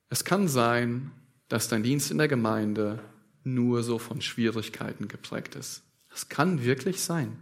[0.08, 1.10] es kann sein,
[1.48, 3.00] dass dein Dienst in der Gemeinde
[3.42, 5.82] nur so von Schwierigkeiten geprägt ist.
[6.08, 7.36] Das kann wirklich sein.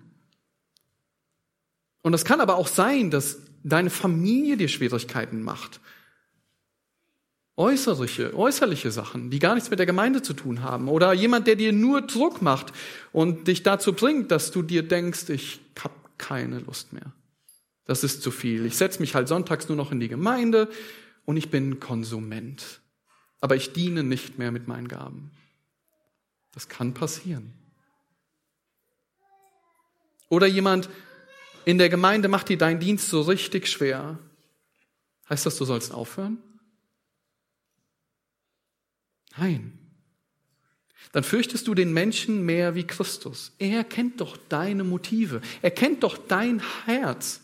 [2.03, 5.81] Und es kann aber auch sein, dass deine Familie dir Schwierigkeiten macht
[7.57, 10.89] äußerliche, äußerliche Sachen, die gar nichts mit der Gemeinde zu tun haben.
[10.89, 12.73] Oder jemand, der dir nur Druck macht
[13.13, 17.13] und dich dazu bringt, dass du dir denkst, ich habe keine Lust mehr.
[17.85, 18.65] Das ist zu viel.
[18.65, 20.69] Ich setze mich halt sonntags nur noch in die Gemeinde
[21.25, 22.81] und ich bin Konsument.
[23.41, 25.31] Aber ich diene nicht mehr mit meinen Gaben.
[26.55, 27.53] Das kann passieren.
[30.29, 30.89] Oder jemand
[31.65, 34.19] in der Gemeinde macht dir dein Dienst so richtig schwer.
[35.29, 36.39] Heißt das, du sollst aufhören?
[39.37, 39.79] Nein.
[41.13, 43.53] Dann fürchtest du den Menschen mehr wie Christus.
[43.59, 45.41] Er kennt doch deine Motive.
[45.61, 47.43] Er kennt doch dein Herz.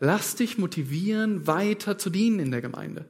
[0.00, 3.06] Lass dich motivieren, weiter zu dienen in der Gemeinde.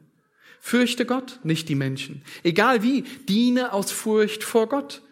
[0.60, 2.22] Fürchte Gott, nicht die Menschen.
[2.42, 5.02] Egal wie, diene aus Furcht vor Gott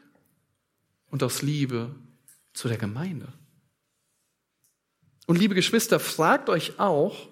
[1.11, 1.95] und aus Liebe
[2.53, 3.33] zu der Gemeinde.
[5.27, 7.29] Und liebe Geschwister, fragt euch auch,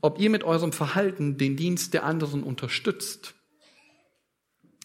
[0.00, 3.34] ob ihr mit eurem Verhalten den Dienst der anderen unterstützt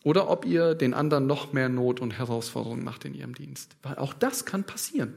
[0.07, 3.75] oder ob ihr den anderen noch mehr Not und Herausforderungen macht in ihrem Dienst.
[3.83, 5.13] Weil auch das kann passieren.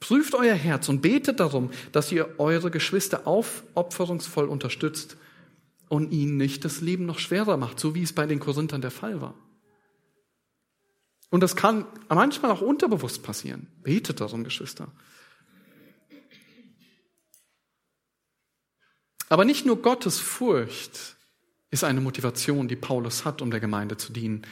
[0.00, 5.18] Prüft euer Herz und betet darum, dass ihr eure Geschwister aufopferungsvoll unterstützt
[5.90, 8.90] und ihnen nicht das Leben noch schwerer macht, so wie es bei den Korinthern der
[8.90, 9.34] Fall war.
[11.28, 13.66] Und das kann manchmal auch unterbewusst passieren.
[13.82, 14.88] Betet darum, Geschwister.
[19.28, 21.19] Aber nicht nur Gottes Furcht
[21.70, 24.46] ist eine Motivation, die Paulus hat, um der Gemeinde zu dienen,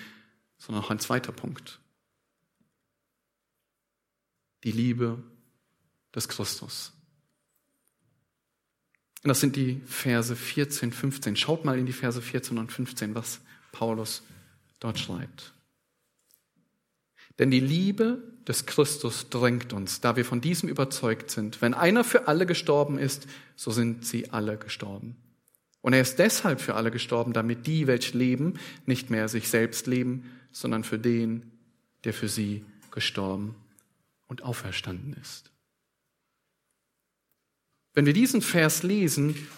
[0.58, 1.80] sondern auch ein zweiter Punkt.
[4.64, 5.22] Die Liebe
[6.14, 6.92] des Christus.
[9.22, 11.36] Und das sind die Verse 14, 15.
[11.36, 13.40] Schaut mal in die Verse 14 und 15, was
[13.72, 14.22] Paulus
[14.78, 15.52] dort schreibt.
[17.38, 21.60] Denn die Liebe des Christus drängt uns, da wir von diesem überzeugt sind.
[21.62, 25.16] Wenn einer für alle gestorben ist, so sind sie alle gestorben.
[25.88, 29.86] Und er ist deshalb für alle gestorben, damit die, welche leben, nicht mehr sich selbst
[29.86, 31.50] leben, sondern für den,
[32.04, 33.54] der für sie gestorben
[34.26, 35.50] und auferstanden ist.
[37.94, 39.48] Wenn wir diesen Vers lesen,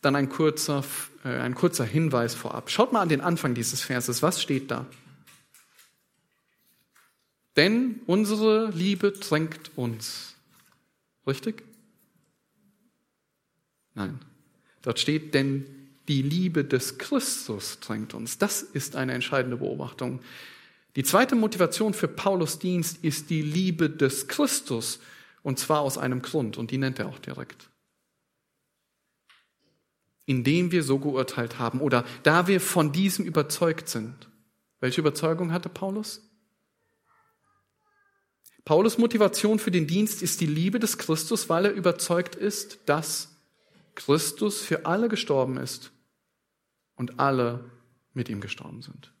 [0.00, 0.84] dann ein kurzer,
[1.22, 2.70] äh, ein kurzer Hinweis vorab.
[2.70, 4.22] Schaut mal an den Anfang dieses Verses.
[4.22, 4.86] Was steht da?
[7.56, 10.34] Denn unsere Liebe drängt uns.
[11.26, 11.62] Richtig?
[13.92, 14.18] Nein.
[14.84, 15.64] Dort steht, denn
[16.08, 18.36] die Liebe des Christus drängt uns.
[18.36, 20.20] Das ist eine entscheidende Beobachtung.
[20.94, 25.00] Die zweite Motivation für Paulus Dienst ist die Liebe des Christus.
[25.42, 26.58] Und zwar aus einem Grund.
[26.58, 27.70] Und die nennt er auch direkt.
[30.26, 34.28] Indem wir so geurteilt haben oder da wir von diesem überzeugt sind.
[34.80, 36.20] Welche Überzeugung hatte Paulus?
[38.66, 43.33] Paulus Motivation für den Dienst ist die Liebe des Christus, weil er überzeugt ist, dass
[43.94, 45.92] Christus für alle gestorben ist
[46.96, 47.70] und alle
[48.12, 49.12] mit ihm gestorben sind.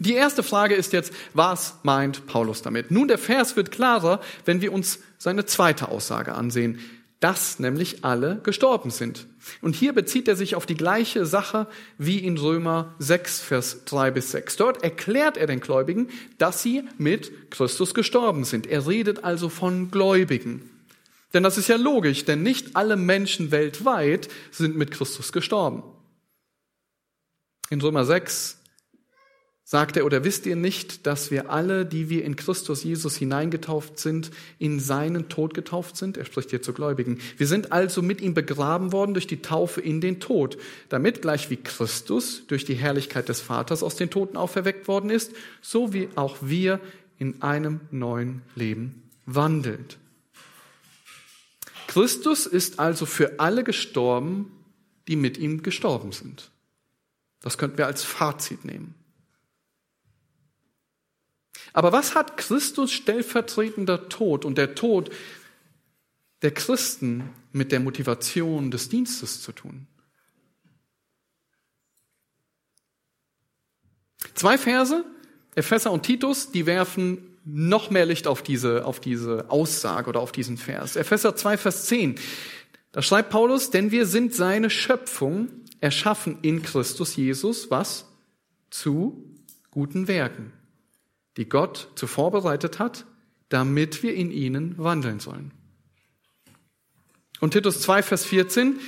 [0.00, 2.92] Die erste Frage ist jetzt, was meint Paulus damit?
[2.92, 6.78] Nun, der Vers wird klarer, wenn wir uns seine zweite Aussage ansehen
[7.20, 9.26] dass nämlich alle gestorben sind.
[9.60, 14.10] Und hier bezieht er sich auf die gleiche Sache wie in Römer 6, Vers 3
[14.12, 14.56] bis 6.
[14.56, 16.08] Dort erklärt er den Gläubigen,
[16.38, 18.66] dass sie mit Christus gestorben sind.
[18.66, 20.70] Er redet also von Gläubigen.
[21.34, 25.82] Denn das ist ja logisch, denn nicht alle Menschen weltweit sind mit Christus gestorben.
[27.70, 28.58] In Römer 6
[29.62, 33.98] sagt er, oder wisst ihr nicht, dass wir alle, die wir in Christus Jesus hineingetauft
[33.98, 36.16] sind, in seinen Tod getauft sind?
[36.16, 37.20] Er spricht hier zu Gläubigen.
[37.36, 40.56] Wir sind also mit ihm begraben worden durch die Taufe in den Tod,
[40.88, 45.34] damit gleich wie Christus durch die Herrlichkeit des Vaters aus den Toten auferweckt worden ist,
[45.60, 46.80] so wie auch wir
[47.18, 49.98] in einem neuen Leben wandelt.
[51.88, 54.52] Christus ist also für alle gestorben,
[55.08, 56.52] die mit ihm gestorben sind.
[57.40, 58.94] Das könnten wir als Fazit nehmen.
[61.72, 65.10] Aber was hat Christus stellvertretender Tod und der Tod
[66.42, 69.86] der Christen mit der Motivation des Dienstes zu tun?
[74.34, 75.04] Zwei Verse,
[75.54, 80.32] Epheser und Titus, die werfen noch mehr Licht auf diese, auf diese Aussage oder auf
[80.32, 80.96] diesen Vers.
[80.96, 82.16] Epheser 2, Vers 10.
[82.92, 85.48] Da schreibt Paulus, denn wir sind seine Schöpfung,
[85.80, 88.06] erschaffen in Christus Jesus, was?
[88.70, 89.34] Zu
[89.70, 90.52] guten Werken,
[91.36, 93.06] die Gott zuvor bereitet hat,
[93.48, 95.52] damit wir in ihnen wandeln sollen.
[97.40, 98.78] Und Titus 2, Vers 14,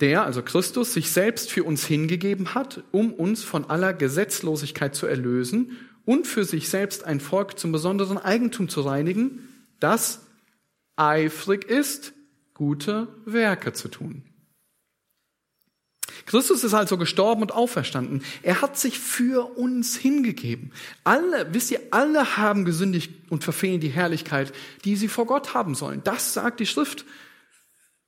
[0.00, 5.06] der, also Christus, sich selbst für uns hingegeben hat, um uns von aller Gesetzlosigkeit zu
[5.06, 5.76] erlösen
[6.08, 9.46] und für sich selbst ein Volk zum besonderen Eigentum zu reinigen,
[9.78, 10.22] das
[10.96, 12.14] eifrig ist,
[12.54, 14.22] gute Werke zu tun.
[16.24, 18.24] Christus ist also gestorben und auferstanden.
[18.42, 20.72] Er hat sich für uns hingegeben.
[21.04, 24.54] Alle, wisst ihr, alle haben gesündigt und verfehlen die Herrlichkeit,
[24.86, 26.00] die sie vor Gott haben sollen.
[26.04, 27.04] Das sagt die Schrift.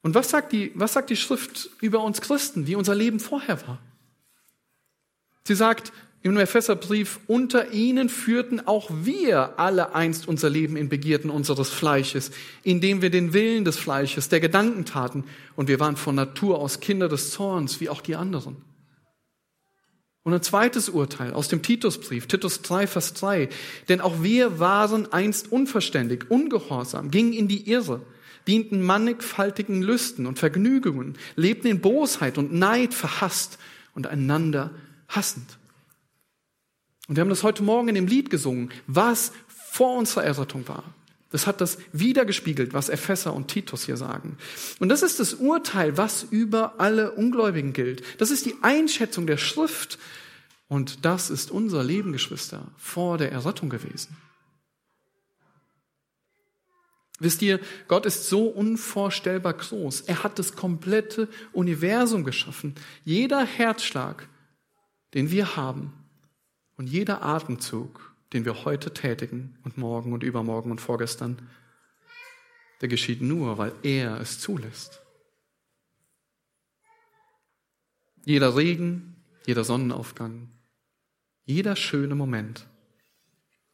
[0.01, 3.61] Und was sagt die, was sagt die Schrift über uns Christen, wie unser Leben vorher
[3.69, 3.79] war?
[5.45, 5.93] Sie sagt,
[6.23, 12.31] im Epheserbrief, unter ihnen führten auch wir alle einst unser Leben in Begierden unseres Fleisches,
[12.63, 15.25] indem wir den Willen des Fleisches, der Gedanken taten,
[15.57, 18.57] und wir waren von Natur aus Kinder des Zorns, wie auch die anderen.
[20.23, 23.49] Und ein zweites Urteil aus dem Titusbrief, Titus 3, Vers 3.
[23.89, 28.03] Denn auch wir waren einst unverständig, ungehorsam, gingen in die Irre,
[28.47, 33.59] dienten mannigfaltigen Lüsten und Vergnügungen, lebten in Bosheit und Neid verhasst
[33.95, 34.73] und einander
[35.09, 35.59] hassend.
[37.11, 40.85] Und wir haben das heute Morgen in dem Lied gesungen, was vor unserer Errettung war.
[41.31, 44.39] Das hat das wiedergespiegelt, was Epheser und Titus hier sagen.
[44.79, 48.05] Und das ist das Urteil, was über alle Ungläubigen gilt.
[48.19, 49.99] Das ist die Einschätzung der Schrift.
[50.69, 54.17] Und das ist unser Leben, Geschwister, vor der Errettung gewesen.
[57.19, 57.59] Wisst ihr,
[57.89, 60.03] Gott ist so unvorstellbar groß.
[60.03, 62.77] Er hat das komplette Universum geschaffen.
[63.05, 64.29] Jeder Herzschlag,
[65.13, 65.93] den wir haben,
[66.81, 71.47] und jeder Atemzug, den wir heute tätigen und morgen und übermorgen und vorgestern,
[72.81, 75.03] der geschieht nur, weil er es zulässt.
[78.25, 80.49] Jeder Regen, jeder Sonnenaufgang,
[81.45, 82.67] jeder schöne Moment,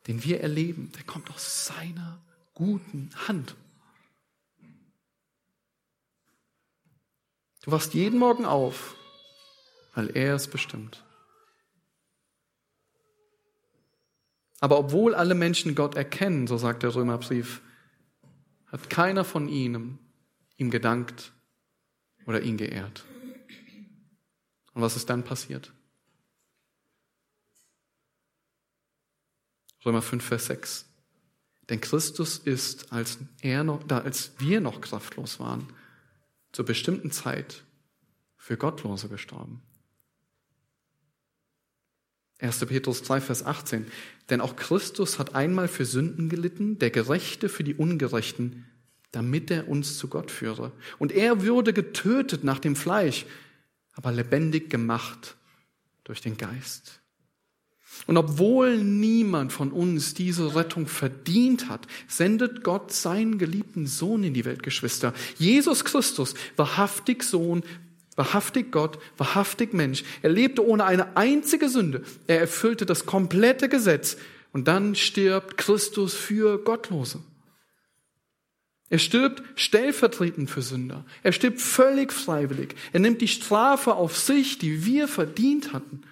[0.08, 2.20] den wir erleben, der kommt aus seiner
[2.54, 3.54] guten Hand.
[7.62, 8.96] Du wachst jeden Morgen auf,
[9.94, 11.05] weil er es bestimmt.
[14.60, 17.60] Aber obwohl alle Menschen Gott erkennen, so sagt der Römerbrief,
[18.66, 19.98] hat keiner von ihnen
[20.56, 21.32] ihm gedankt
[22.26, 23.04] oder ihn geehrt.
[24.72, 25.72] Und was ist dann passiert?
[29.84, 30.86] Römer 5, Vers 6.
[31.68, 35.72] Denn Christus ist, als, er noch, da, als wir noch kraftlos waren,
[36.52, 37.64] zur bestimmten Zeit
[38.36, 39.62] für Gottlose gestorben.
[42.38, 42.66] 1.
[42.66, 43.86] Petrus 2, Vers 18.
[44.28, 48.66] Denn auch Christus hat einmal für Sünden gelitten, der Gerechte für die Ungerechten,
[49.12, 50.72] damit er uns zu Gott führe.
[50.98, 53.24] Und er würde getötet nach dem Fleisch,
[53.94, 55.36] aber lebendig gemacht
[56.04, 57.00] durch den Geist.
[58.06, 64.34] Und obwohl niemand von uns diese Rettung verdient hat, sendet Gott seinen geliebten Sohn in
[64.34, 65.14] die Welt, Geschwister.
[65.38, 67.62] Jesus Christus, wahrhaftig Sohn,
[68.16, 70.02] wahrhaftig Gott, wahrhaftig Mensch.
[70.22, 72.02] Er lebte ohne eine einzige Sünde.
[72.26, 74.16] Er erfüllte das komplette Gesetz.
[74.52, 77.20] Und dann stirbt Christus für Gottlose.
[78.88, 81.04] Er stirbt stellvertretend für Sünder.
[81.22, 82.74] Er stirbt völlig freiwillig.
[82.92, 86.02] Er nimmt die Strafe auf sich, die wir verdient hatten.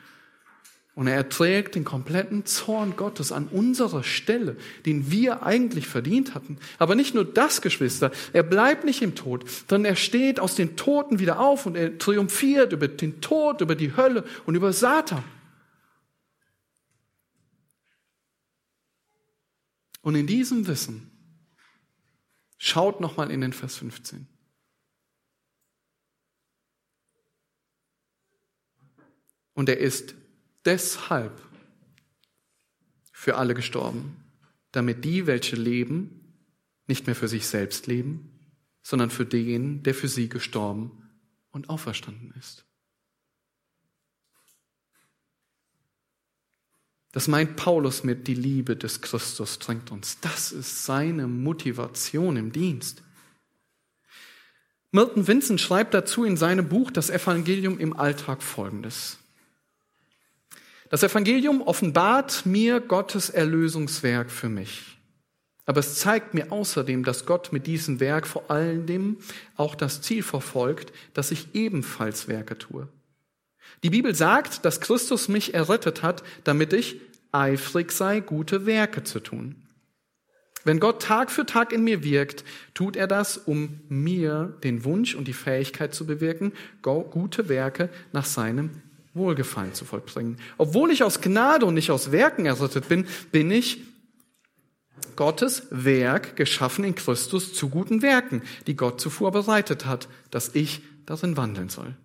[0.95, 6.59] Und er erträgt den kompletten Zorn Gottes an unserer Stelle, den wir eigentlich verdient hatten.
[6.79, 10.77] Aber nicht nur das, Geschwister, er bleibt nicht im Tod, sondern er steht aus den
[10.77, 15.25] Toten wieder auf und er triumphiert über den Tod, über die Hölle und über Satan.
[20.01, 21.11] Und in diesem Wissen,
[22.57, 24.29] schaut nochmal in den Vers 15.
[29.55, 30.15] Und er ist
[30.65, 31.41] deshalb
[33.13, 34.17] für alle gestorben,
[34.73, 36.35] damit die, welche leben,
[36.87, 38.31] nicht mehr für sich selbst leben,
[38.83, 41.09] sondern für den, der für sie gestorben
[41.51, 42.65] und auferstanden ist.
[47.13, 50.19] Das meint Paulus mit die Liebe des Christus drängt uns.
[50.21, 53.05] Das ist seine Motivation im Dienst.
[54.91, 59.19] Milton Vincent schreibt dazu in seinem Buch Das Evangelium im Alltag Folgendes.
[60.91, 64.99] Das Evangelium offenbart mir Gottes Erlösungswerk für mich.
[65.67, 69.17] Aber es zeigt mir außerdem, dass Gott mit diesem Werk vor allem
[69.57, 72.89] auch das Ziel verfolgt, dass ich ebenfalls Werke tue.
[73.83, 77.01] Die Bibel sagt, dass Christus mich errettet hat, damit ich
[77.33, 79.57] eifrig sei, gute Werke zu tun.
[80.65, 85.15] Wenn Gott Tag für Tag in mir wirkt, tut er das, um mir den Wunsch
[85.15, 88.83] und die Fähigkeit zu bewirken, gute Werke nach seinem
[89.15, 90.39] Wohlgefallen zu vollbringen.
[90.59, 93.81] Obwohl ich aus Gnade und nicht aus Werken errettet bin, bin ich
[95.17, 100.83] Gottes Werk geschaffen in Christus zu guten Werken, die Gott zuvor bereitet hat, dass ich
[101.07, 101.97] darin wandeln soll.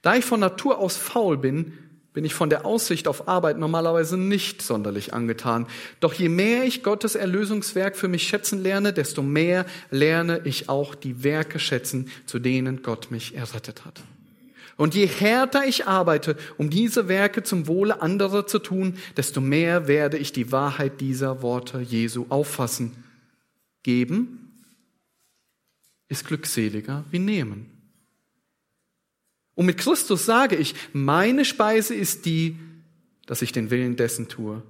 [0.00, 1.72] Da ich von Natur aus faul bin,
[2.12, 5.66] bin ich von der Aussicht auf Arbeit normalerweise nicht sonderlich angetan.
[6.00, 10.94] Doch je mehr ich Gottes Erlösungswerk für mich schätzen lerne, desto mehr lerne ich auch
[10.94, 14.02] die Werke schätzen, zu denen Gott mich errettet hat.
[14.76, 19.86] Und je härter ich arbeite, um diese Werke zum Wohle anderer zu tun, desto mehr
[19.86, 23.04] werde ich die Wahrheit dieser Worte Jesu auffassen.
[23.82, 24.52] Geben
[26.08, 27.70] ist glückseliger wie nehmen.
[29.54, 32.56] Und mit Christus sage ich, meine Speise ist die,
[33.26, 34.62] dass ich den Willen dessen tue,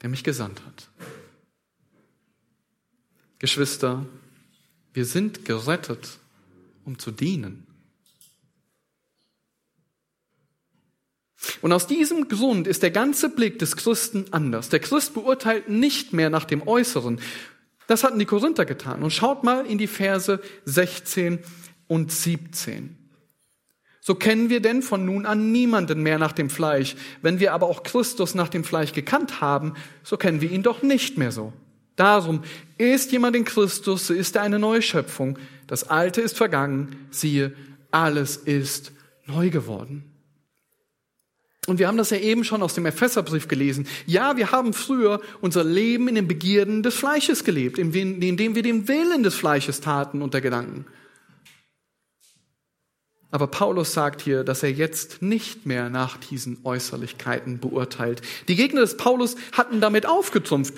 [0.00, 0.88] der mich gesandt hat.
[3.38, 4.06] Geschwister,
[4.94, 6.18] wir sind gerettet,
[6.84, 7.66] um zu dienen.
[11.60, 14.68] Und aus diesem Grund ist der ganze Blick des Christen anders.
[14.68, 17.20] Der Christ beurteilt nicht mehr nach dem Äußeren.
[17.86, 19.02] Das hatten die Korinther getan.
[19.02, 21.40] Und schaut mal in die Verse 16
[21.88, 22.96] und 17.
[24.00, 26.96] So kennen wir denn von nun an niemanden mehr nach dem Fleisch.
[27.22, 30.82] Wenn wir aber auch Christus nach dem Fleisch gekannt haben, so kennen wir ihn doch
[30.82, 31.52] nicht mehr so.
[31.94, 32.42] Darum,
[32.78, 35.38] ist jemand in Christus, so ist er eine neue Schöpfung.
[35.66, 37.54] Das Alte ist vergangen, siehe,
[37.90, 38.92] alles ist
[39.26, 40.11] neu geworden.
[41.68, 43.86] Und wir haben das ja eben schon aus dem Epheserbrief gelesen.
[44.06, 48.88] Ja, wir haben früher unser Leben in den Begierden des Fleisches gelebt, indem wir den
[48.88, 50.86] Willen des Fleisches taten und der Gedanken.
[53.30, 58.22] Aber Paulus sagt hier, dass er jetzt nicht mehr nach diesen Äußerlichkeiten beurteilt.
[58.48, 60.74] Die Gegner des Paulus hatten damit aufgetrumpft.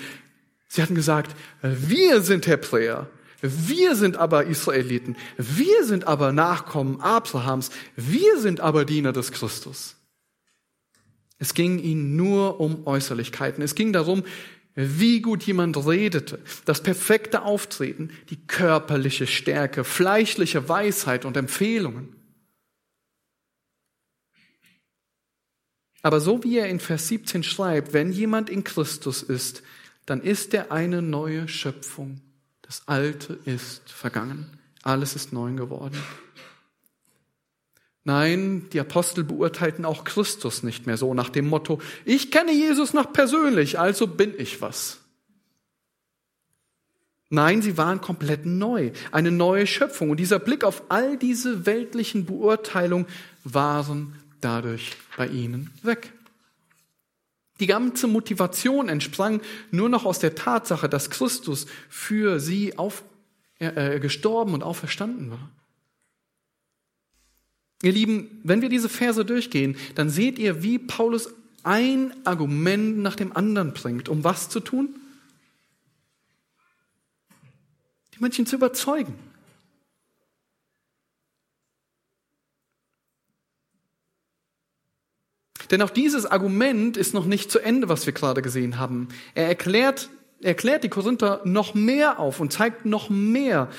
[0.69, 3.09] Sie hatten gesagt, wir sind Hebräer,
[3.41, 9.97] wir sind aber Israeliten, wir sind aber Nachkommen Abrahams, wir sind aber Diener des Christus.
[11.45, 13.63] Es ging ihnen nur um Äußerlichkeiten.
[13.63, 14.25] Es ging darum,
[14.75, 22.17] wie gut jemand redete, das perfekte Auftreten, die körperliche Stärke, fleischliche Weisheit und Empfehlungen.
[26.01, 29.63] Aber so wie er in Vers 17 schreibt, wenn jemand in Christus ist,
[30.07, 32.23] dann ist er eine neue Schöpfung.
[32.63, 34.47] Das Alte ist vergangen.
[34.83, 35.99] Alles ist neu geworden.
[38.05, 42.93] Nein, die Apostel beurteilten auch Christus nicht mehr so nach dem Motto, ich kenne Jesus
[42.93, 45.01] noch persönlich, also bin ich was.
[47.31, 50.11] Nein, sie waren komplett neu, eine neue Schöpfung.
[50.11, 53.07] Und dieser Blick auf all diese weltlichen Beurteilungen
[53.43, 56.13] waren dadurch bei ihnen weg.
[57.61, 59.41] Die ganze Motivation entsprang
[59.71, 63.03] nur noch aus der Tatsache, dass Christus für sie auf,
[63.59, 65.51] äh, gestorben und auferstanden war.
[67.85, 71.29] Ihr Lieben, wenn wir diese Verse durchgehen, dann seht ihr, wie Paulus
[71.65, 74.99] ein Argument nach dem anderen bringt, um was zu tun?
[78.15, 79.19] Die Menschen zu überzeugen.
[85.71, 89.09] Denn auch dieses Argument ist noch nicht zu Ende, was wir gerade gesehen haben.
[89.35, 90.09] Er erklärt,
[90.41, 93.71] er erklärt die Korinther noch mehr auf und zeigt noch mehr.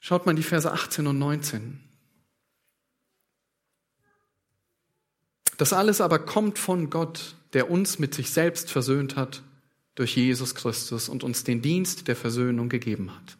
[0.00, 1.85] Schaut mal in die Verse 18 und 19.
[5.56, 9.42] Das alles aber kommt von Gott, der uns mit sich selbst versöhnt hat
[9.94, 13.38] durch Jesus Christus und uns den Dienst der Versöhnung gegeben hat.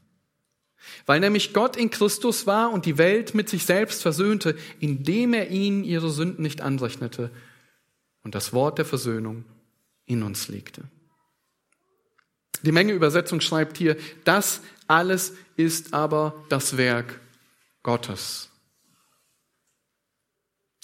[1.05, 5.51] Weil nämlich Gott in Christus war und die Welt mit sich selbst versöhnte, indem er
[5.51, 7.31] ihnen ihre Sünden nicht anrechnete
[8.23, 9.45] und das Wort der Versöhnung
[10.07, 10.85] in uns legte.
[12.63, 17.21] Die Menge Übersetzung schreibt hier, das alles ist aber das Werk
[17.83, 18.49] Gottes.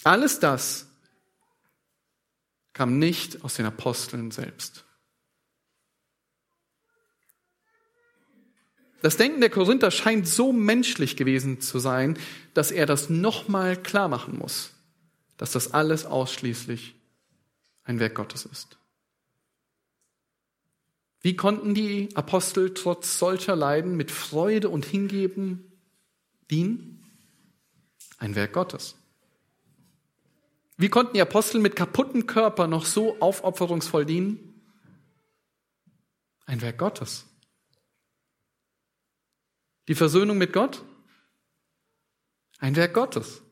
[0.04, 0.86] Alles das
[2.72, 4.84] kam nicht aus den Aposteln selbst.
[9.02, 12.16] Das Denken der Korinther scheint so menschlich gewesen zu sein,
[12.54, 14.70] dass er das nochmal klar machen muss,
[15.36, 16.94] dass das alles ausschließlich
[17.82, 18.78] ein Werk Gottes ist.
[21.20, 25.72] Wie konnten die Apostel trotz solcher Leiden mit Freude und Hingeben
[26.50, 27.04] dienen?
[28.18, 28.96] Ein Werk Gottes.
[30.82, 34.60] Wie konnten die Apostel mit kaputten Körper noch so aufopferungsvoll dienen?
[36.44, 37.24] Ein Werk Gottes.
[39.86, 40.84] Die Versöhnung mit Gott?
[42.58, 43.42] Ein Werk Gottes.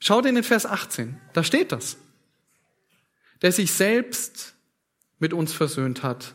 [0.00, 1.96] Schaut in den Vers 18, da steht das.
[3.40, 4.56] Der sich selbst
[5.18, 6.34] mit uns versöhnt hat,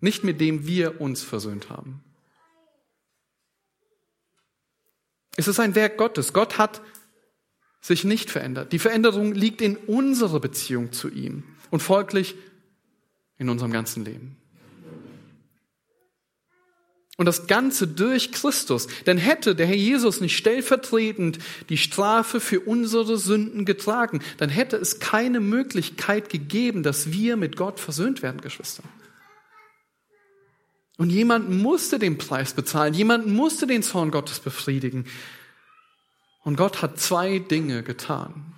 [0.00, 2.02] nicht mit dem wir uns versöhnt haben.
[5.36, 6.32] Es ist ein Werk Gottes.
[6.32, 6.80] Gott hat
[7.84, 8.72] sich nicht verändert.
[8.72, 12.34] Die Veränderung liegt in unserer Beziehung zu ihm und folglich
[13.36, 14.36] in unserem ganzen Leben.
[17.18, 18.88] Und das Ganze durch Christus.
[19.06, 24.76] Denn hätte der Herr Jesus nicht stellvertretend die Strafe für unsere Sünden getragen, dann hätte
[24.76, 28.82] es keine Möglichkeit gegeben, dass wir mit Gott versöhnt werden, Geschwister.
[30.96, 35.04] Und jemand musste den Preis bezahlen, jemand musste den Zorn Gottes befriedigen.
[36.44, 38.52] Und Gott hat zwei Dinge getan.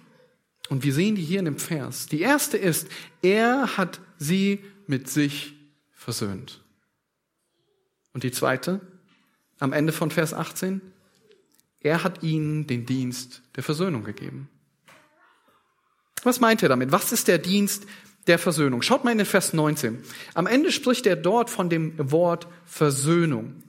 [0.69, 2.07] Und wir sehen die hier in dem Vers.
[2.07, 2.89] Die erste ist,
[3.23, 5.55] er hat sie mit sich
[5.93, 6.63] versöhnt.
[8.13, 8.81] Und die zweite,
[9.59, 10.81] am Ende von Vers 18,
[11.81, 14.49] er hat ihnen den Dienst der Versöhnung gegeben.
[16.25, 16.91] Was meint er damit?
[16.91, 17.87] Was ist der Dienst
[18.27, 18.83] der Versöhnung?
[18.83, 20.03] Schaut mal in den Vers 19.
[20.35, 23.63] Am Ende spricht er dort von dem Wort Versöhnung.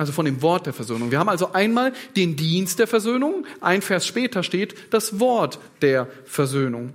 [0.00, 1.10] Also von dem Wort der Versöhnung.
[1.10, 3.46] Wir haben also einmal den Dienst der Versöhnung.
[3.60, 6.94] Ein Vers später steht das Wort der Versöhnung.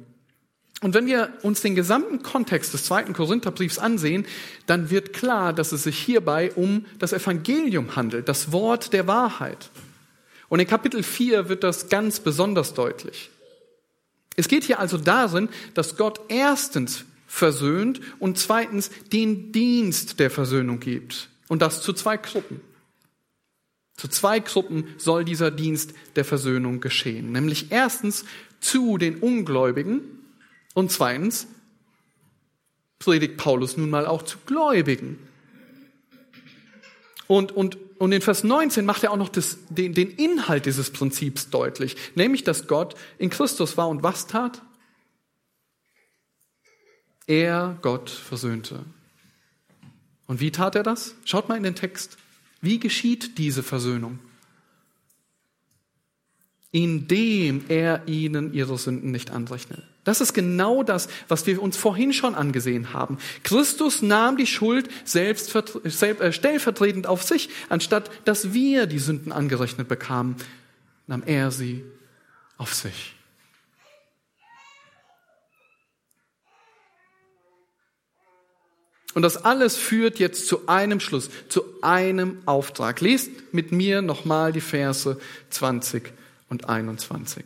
[0.81, 4.25] Und wenn wir uns den gesamten Kontext des zweiten Korintherbriefs ansehen,
[4.65, 9.69] dann wird klar, dass es sich hierbei um das Evangelium handelt, das Wort der Wahrheit.
[10.49, 13.29] Und in Kapitel 4 wird das ganz besonders deutlich.
[14.35, 20.79] Es geht hier also darin, dass Gott erstens versöhnt und zweitens den Dienst der Versöhnung
[20.79, 21.29] gibt.
[21.47, 22.61] Und das zu zwei Gruppen.
[23.97, 27.31] Zu zwei Gruppen soll dieser Dienst der Versöhnung geschehen.
[27.31, 28.25] Nämlich erstens
[28.59, 30.01] zu den Ungläubigen
[30.73, 31.47] und zweitens
[32.99, 35.19] predigt Paulus nun mal auch zu Gläubigen.
[37.27, 40.91] Und, und, und in Vers 19 macht er auch noch das, den, den Inhalt dieses
[40.91, 44.61] Prinzips deutlich, nämlich, dass Gott in Christus war und was tat?
[47.27, 48.85] Er, Gott, versöhnte.
[50.27, 51.15] Und wie tat er das?
[51.25, 52.17] Schaut mal in den Text.
[52.66, 54.20] Wie geschieht diese Versöhnung?
[56.72, 59.84] Indem er ihnen ihre Sünden nicht anrechnet.
[60.03, 63.18] Das ist genau das, was wir uns vorhin schon angesehen haben.
[63.43, 69.88] Christus nahm die Schuld selbst, äh, stellvertretend auf sich, anstatt dass wir die Sünden angerechnet
[69.88, 70.36] bekamen,
[71.07, 71.84] nahm er sie
[72.57, 73.14] auf sich.
[79.16, 82.99] Und das alles führt jetzt zu einem Schluss, zu einem Auftrag.
[82.99, 85.18] Lest mit mir nochmal die Verse
[85.49, 86.11] 20
[86.49, 87.45] und 21.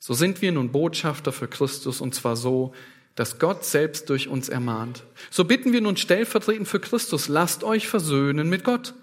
[0.00, 2.74] So sind wir nun Botschafter für Christus und zwar so,
[3.14, 5.04] dass Gott selbst durch uns ermahnt.
[5.30, 8.94] So bitten wir nun stellvertretend für Christus, lasst euch versöhnen mit Gott.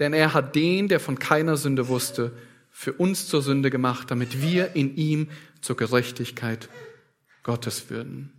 [0.00, 2.32] Denn er hat den, der von keiner Sünde wusste,
[2.72, 5.28] für uns zur Sünde gemacht, damit wir in ihm
[5.60, 6.68] zur Gerechtigkeit
[7.44, 8.32] Gottes würden.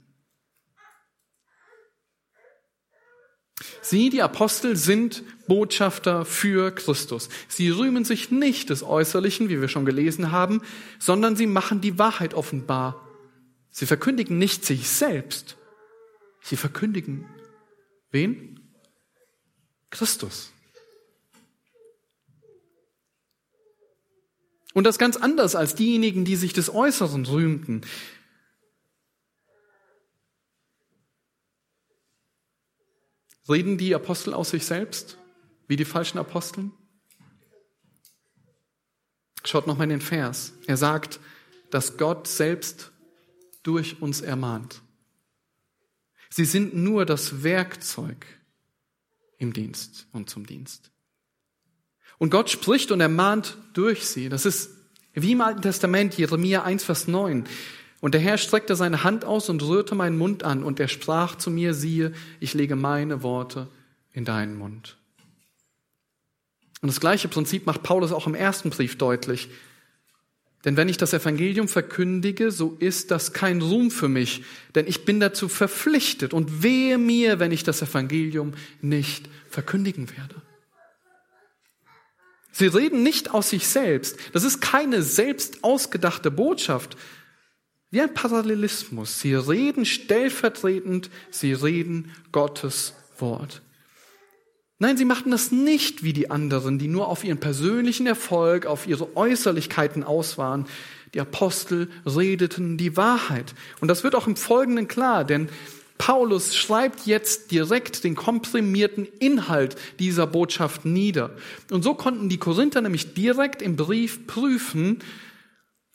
[3.81, 7.29] Sie, die Apostel, sind Botschafter für Christus.
[7.47, 10.61] Sie rühmen sich nicht des Äußerlichen, wie wir schon gelesen haben,
[10.99, 13.07] sondern sie machen die Wahrheit offenbar.
[13.69, 15.57] Sie verkündigen nicht sich selbst.
[16.41, 17.25] Sie verkündigen
[18.11, 18.59] wen?
[19.89, 20.51] Christus.
[24.73, 27.81] Und das ganz anders als diejenigen, die sich des Äußeren rühmten.
[33.49, 35.17] Reden die Apostel aus sich selbst,
[35.67, 36.71] wie die falschen Aposteln?
[39.43, 40.53] Schaut nochmal in den Vers.
[40.67, 41.19] Er sagt,
[41.69, 42.91] dass Gott selbst
[43.63, 44.81] durch uns ermahnt.
[46.29, 48.25] Sie sind nur das Werkzeug
[49.37, 50.91] im Dienst und zum Dienst.
[52.17, 54.29] Und Gott spricht und ermahnt durch sie.
[54.29, 54.69] Das ist
[55.13, 57.45] wie im Alten Testament, Jeremia 1, Vers 9.
[58.03, 61.37] Und der Herr streckte seine Hand aus und rührte meinen Mund an, und er sprach
[61.37, 63.69] zu mir, siehe, ich lege meine Worte
[64.11, 64.97] in deinen Mund.
[66.81, 69.47] Und das gleiche Prinzip macht Paulus auch im ersten Brief deutlich.
[70.65, 74.43] Denn wenn ich das Evangelium verkündige, so ist das kein Ruhm für mich,
[74.75, 80.35] denn ich bin dazu verpflichtet und wehe mir, wenn ich das Evangelium nicht verkündigen werde.
[82.51, 84.17] Sie reden nicht aus sich selbst.
[84.33, 86.97] Das ist keine selbst ausgedachte Botschaft,
[87.93, 89.19] wie ein Parallelismus.
[89.19, 93.61] Sie reden stellvertretend, sie reden Gottes Wort.
[94.79, 98.87] Nein, sie machten das nicht wie die anderen, die nur auf ihren persönlichen Erfolg, auf
[98.87, 100.65] ihre Äußerlichkeiten aus waren.
[101.13, 103.53] Die Apostel redeten die Wahrheit.
[103.79, 105.47] Und das wird auch im Folgenden klar, denn
[105.99, 111.29] Paulus schreibt jetzt direkt den komprimierten Inhalt dieser Botschaft nieder.
[111.69, 114.97] Und so konnten die Korinther nämlich direkt im Brief prüfen,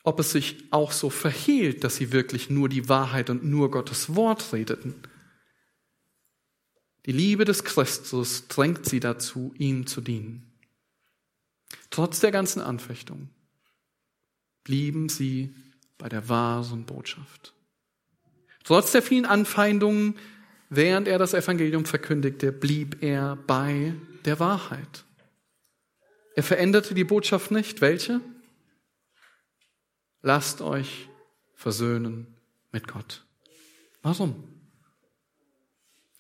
[0.09, 4.15] ob es sich auch so verhielt, dass sie wirklich nur die Wahrheit und nur Gottes
[4.17, 4.95] Wort redeten.
[7.05, 10.51] Die Liebe des Christus drängt sie dazu, ihm zu dienen.
[11.91, 13.29] Trotz der ganzen Anfechtung
[14.65, 15.55] blieben sie
[15.99, 17.53] bei der wahren Botschaft.
[18.65, 20.15] Trotz der vielen Anfeindungen,
[20.71, 23.93] während er das Evangelium verkündigte, blieb er bei
[24.25, 25.05] der Wahrheit.
[26.35, 27.83] Er veränderte die Botschaft nicht.
[27.83, 28.23] Welche?
[30.23, 31.09] Lasst euch
[31.55, 32.27] versöhnen
[32.73, 33.25] mit Gott.
[34.03, 34.45] Warum?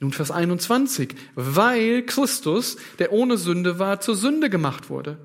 [0.01, 5.19] Nun Vers 21, weil Christus, der ohne Sünde war, zur Sünde gemacht wurde.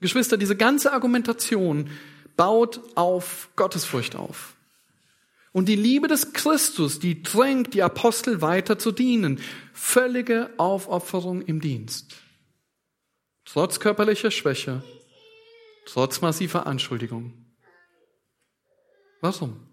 [0.00, 1.90] Geschwister, diese ganze Argumentation
[2.36, 4.54] baut auf Gottesfurcht auf.
[5.52, 9.40] Und die Liebe des Christus, die drängt die Apostel weiter zu dienen.
[9.72, 12.16] Völlige Aufopferung im Dienst.
[13.44, 14.82] Trotz körperlicher Schwäche,
[15.88, 17.32] trotz massiver Anschuldigung.
[19.22, 19.66] Warum?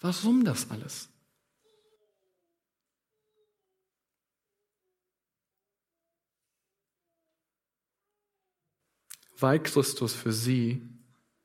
[0.00, 1.10] Warum das alles?
[9.38, 10.82] Weil Christus für sie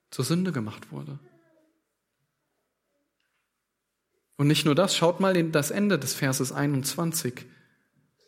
[0.09, 1.19] zur Sünde gemacht wurde.
[4.37, 7.45] Und nicht nur das, schaut mal in das Ende des Verses 21,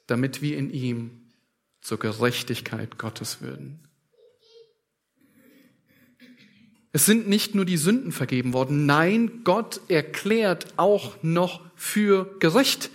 [0.07, 1.31] damit wir in ihm
[1.79, 3.87] zur Gerechtigkeit Gottes würden.
[6.95, 12.91] Es sind nicht nur die Sünden vergeben worden, nein, Gott erklärt auch noch für gerecht.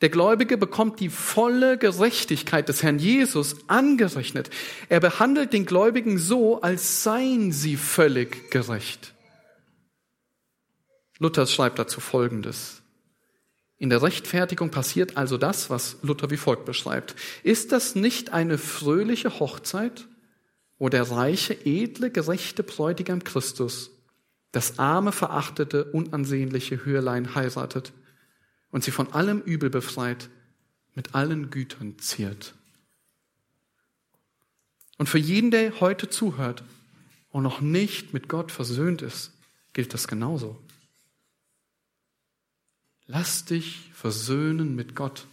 [0.00, 4.50] Der Gläubige bekommt die volle Gerechtigkeit des Herrn Jesus angerechnet.
[4.88, 9.14] Er behandelt den Gläubigen so, als seien sie völlig gerecht.
[11.18, 12.82] Luther schreibt dazu Folgendes.
[13.78, 17.14] In der Rechtfertigung passiert also das, was Luther wie folgt beschreibt.
[17.44, 20.08] Ist das nicht eine fröhliche Hochzeit,
[20.78, 23.90] wo der reiche, edle, gerechte Bräutigam Christus
[24.52, 27.92] das arme, verachtete, unansehnliche Hürlein heiratet
[28.70, 30.30] und sie von allem Übel befreit,
[30.94, 32.54] mit allen Gütern ziert?
[34.98, 36.64] Und für jeden, der heute zuhört
[37.28, 39.32] und noch nicht mit Gott versöhnt ist,
[39.74, 40.58] gilt das genauso.
[43.06, 45.26] Lass dich versöhnen mit Gott.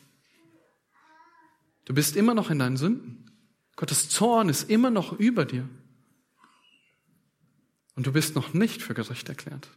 [1.86, 3.23] Du bist immer noch in deinen Sünden.
[3.76, 5.68] Gottes Zorn ist immer noch über dir.
[7.96, 9.68] Und du bist noch nicht für gerecht erklärt.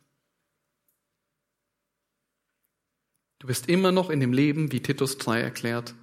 [3.38, 5.94] Du bist immer noch in dem Leben, wie Titus 3 erklärt.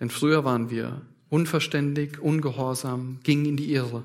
[0.00, 4.04] Denn früher waren wir unverständig, ungehorsam, gingen in die Irre.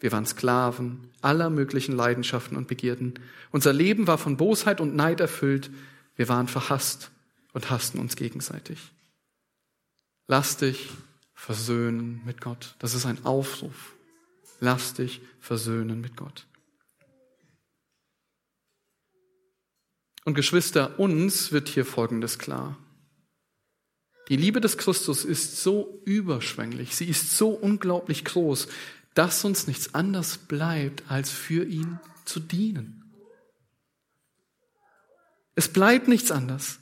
[0.00, 3.14] Wir waren Sklaven aller möglichen Leidenschaften und Begierden.
[3.50, 5.70] Unser Leben war von Bosheit und Neid erfüllt.
[6.16, 7.10] Wir waren verhasst
[7.52, 8.78] und hassten uns gegenseitig.
[10.26, 10.90] Lass dich
[11.42, 12.76] versöhnen mit Gott.
[12.78, 13.96] Das ist ein Aufruf.
[14.60, 16.46] Lass dich versöhnen mit Gott.
[20.24, 22.78] Und Geschwister, uns wird hier Folgendes klar.
[24.28, 28.68] Die Liebe des Christus ist so überschwänglich, sie ist so unglaublich groß,
[29.14, 33.12] dass uns nichts anderes bleibt, als für ihn zu dienen.
[35.56, 36.78] Es bleibt nichts anderes.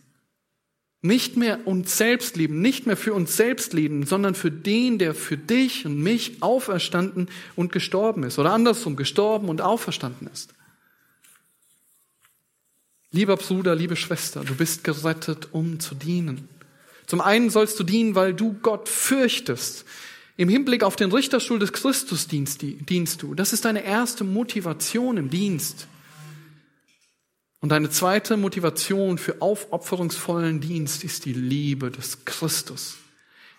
[1.03, 5.14] Nicht mehr uns selbst lieben, nicht mehr für uns selbst leben, sondern für den, der
[5.14, 8.38] für dich und mich auferstanden und gestorben ist.
[8.38, 10.53] Oder andersrum, gestorben und auferstanden ist.
[13.12, 16.48] Lieber Bruder, liebe Schwester, du bist gerettet, um zu dienen.
[17.07, 19.84] Zum einen sollst du dienen, weil du Gott fürchtest,
[20.36, 23.34] im Hinblick auf den Richterstuhl des Christus dienst, dienst du.
[23.34, 25.86] Das ist deine erste Motivation im Dienst.
[27.61, 32.96] Und deine zweite Motivation für aufopferungsvollen Dienst ist die Liebe des Christus.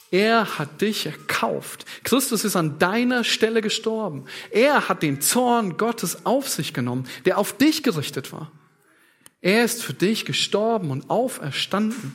[0.10, 1.86] Er hat dich erkauft.
[2.04, 4.26] Christus ist an deiner Stelle gestorben.
[4.52, 8.52] Er hat den Zorn Gottes auf sich genommen, der auf dich gerichtet war.
[9.40, 12.14] Er ist für dich gestorben und auferstanden.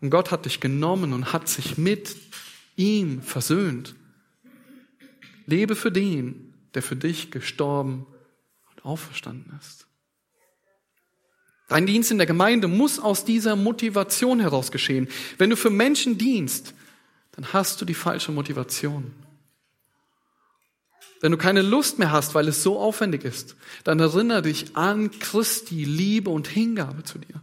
[0.00, 2.16] Und Gott hat dich genommen und hat sich mit
[2.76, 3.96] ihm versöhnt.
[5.46, 8.06] Lebe für den, der für dich gestorben
[8.70, 9.85] und auferstanden ist.
[11.68, 15.08] Dein Dienst in der Gemeinde muss aus dieser Motivation heraus geschehen.
[15.38, 16.74] Wenn du für Menschen dienst,
[17.32, 19.12] dann hast du die falsche Motivation.
[21.20, 25.10] Wenn du keine Lust mehr hast, weil es so aufwendig ist, dann erinnere dich an
[25.18, 27.42] Christi Liebe und Hingabe zu dir.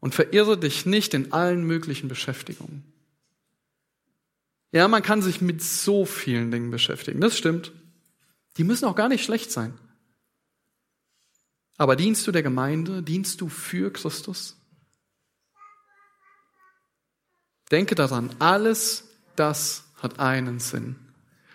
[0.00, 2.84] Und verirre dich nicht in allen möglichen Beschäftigungen.
[4.72, 7.72] Ja, man kann sich mit so vielen Dingen beschäftigen, das stimmt.
[8.56, 9.74] Die müssen auch gar nicht schlecht sein.
[11.80, 14.54] Aber dienst du der Gemeinde, dienst du für Christus?
[17.70, 20.96] Denke daran, alles das hat einen Sinn.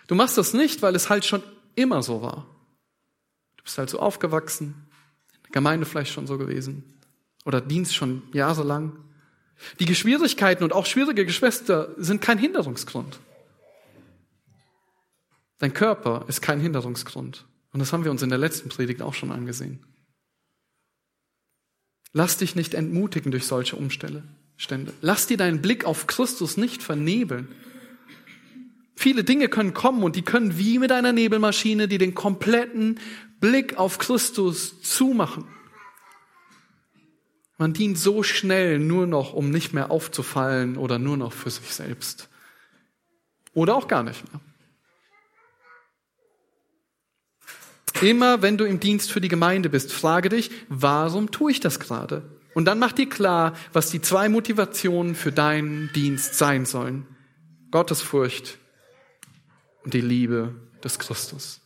[0.08, 1.44] Du machst das nicht, weil es halt schon
[1.76, 2.44] immer so war.
[3.56, 4.88] Du bist halt so aufgewachsen,
[5.36, 6.82] in der Gemeinde vielleicht schon so gewesen
[7.44, 8.98] oder dienst schon jahrelang.
[9.78, 13.20] Die Schwierigkeiten und auch schwierige Geschwister sind kein Hinderungsgrund.
[15.58, 17.46] Dein Körper ist kein Hinderungsgrund.
[17.72, 19.86] Und das haben wir uns in der letzten Predigt auch schon angesehen.
[22.16, 24.22] Lass dich nicht entmutigen durch solche Umstände.
[25.02, 27.48] Lass dir deinen Blick auf Christus nicht vernebeln.
[28.94, 32.98] Viele Dinge können kommen und die können wie mit einer Nebelmaschine, die den kompletten
[33.38, 35.44] Blick auf Christus zumachen.
[37.58, 41.74] Man dient so schnell nur noch, um nicht mehr aufzufallen oder nur noch für sich
[41.74, 42.30] selbst.
[43.52, 44.40] Oder auch gar nicht mehr.
[48.02, 51.80] Immer wenn du im Dienst für die Gemeinde bist, frage dich, warum tue ich das
[51.80, 52.22] gerade?
[52.54, 57.06] Und dann mach dir klar, was die zwei Motivationen für deinen Dienst sein sollen.
[57.70, 58.58] Gottesfurcht
[59.84, 61.60] und die Liebe des Christus.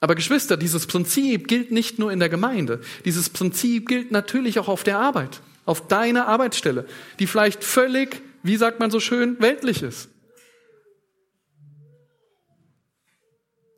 [0.00, 2.80] Aber Geschwister, dieses Prinzip gilt nicht nur in der Gemeinde.
[3.04, 6.86] Dieses Prinzip gilt natürlich auch auf der Arbeit, auf deiner Arbeitsstelle,
[7.18, 10.10] die vielleicht völlig, wie sagt man so schön, weltlich ist.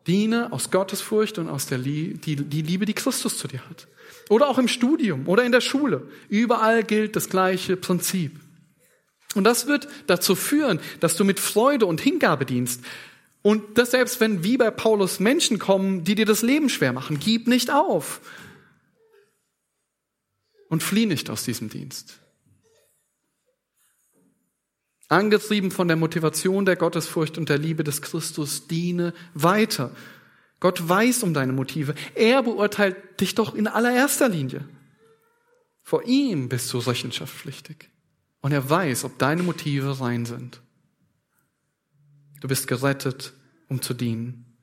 [0.07, 3.88] Diene aus Gottesfurcht und aus der Liebe, die, die Liebe, die Christus zu dir hat.
[4.28, 6.09] Oder auch im Studium oder in der Schule.
[6.28, 8.38] Überall gilt das gleiche Prinzip.
[9.34, 12.82] Und das wird dazu führen, dass du mit Freude und Hingabe dienst,
[13.46, 17.20] und das selbst wenn wie bei Paulus Menschen kommen, die dir das Leben schwer machen,
[17.20, 18.20] gib nicht auf.
[20.68, 22.18] Und flieh nicht aus diesem Dienst.
[25.09, 29.94] Angetrieben von der Motivation der Gottesfurcht und der Liebe des Christus, diene weiter.
[30.59, 31.94] Gott weiß um deine Motive.
[32.14, 34.68] Er beurteilt dich doch in allererster Linie.
[35.82, 37.90] Vor ihm bist du rechenschaftspflichtig.
[38.40, 40.61] Und er weiß, ob deine Motive rein sind.
[42.40, 43.32] Du bist gerettet,
[43.68, 44.57] um zu dienen.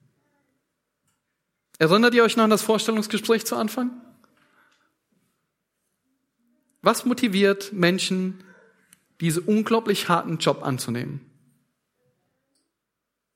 [1.79, 3.91] Erinnert ihr euch noch an das Vorstellungsgespräch zu Anfang?
[6.81, 8.43] Was motiviert Menschen,
[9.23, 11.21] diesen unglaublich harten Job anzunehmen?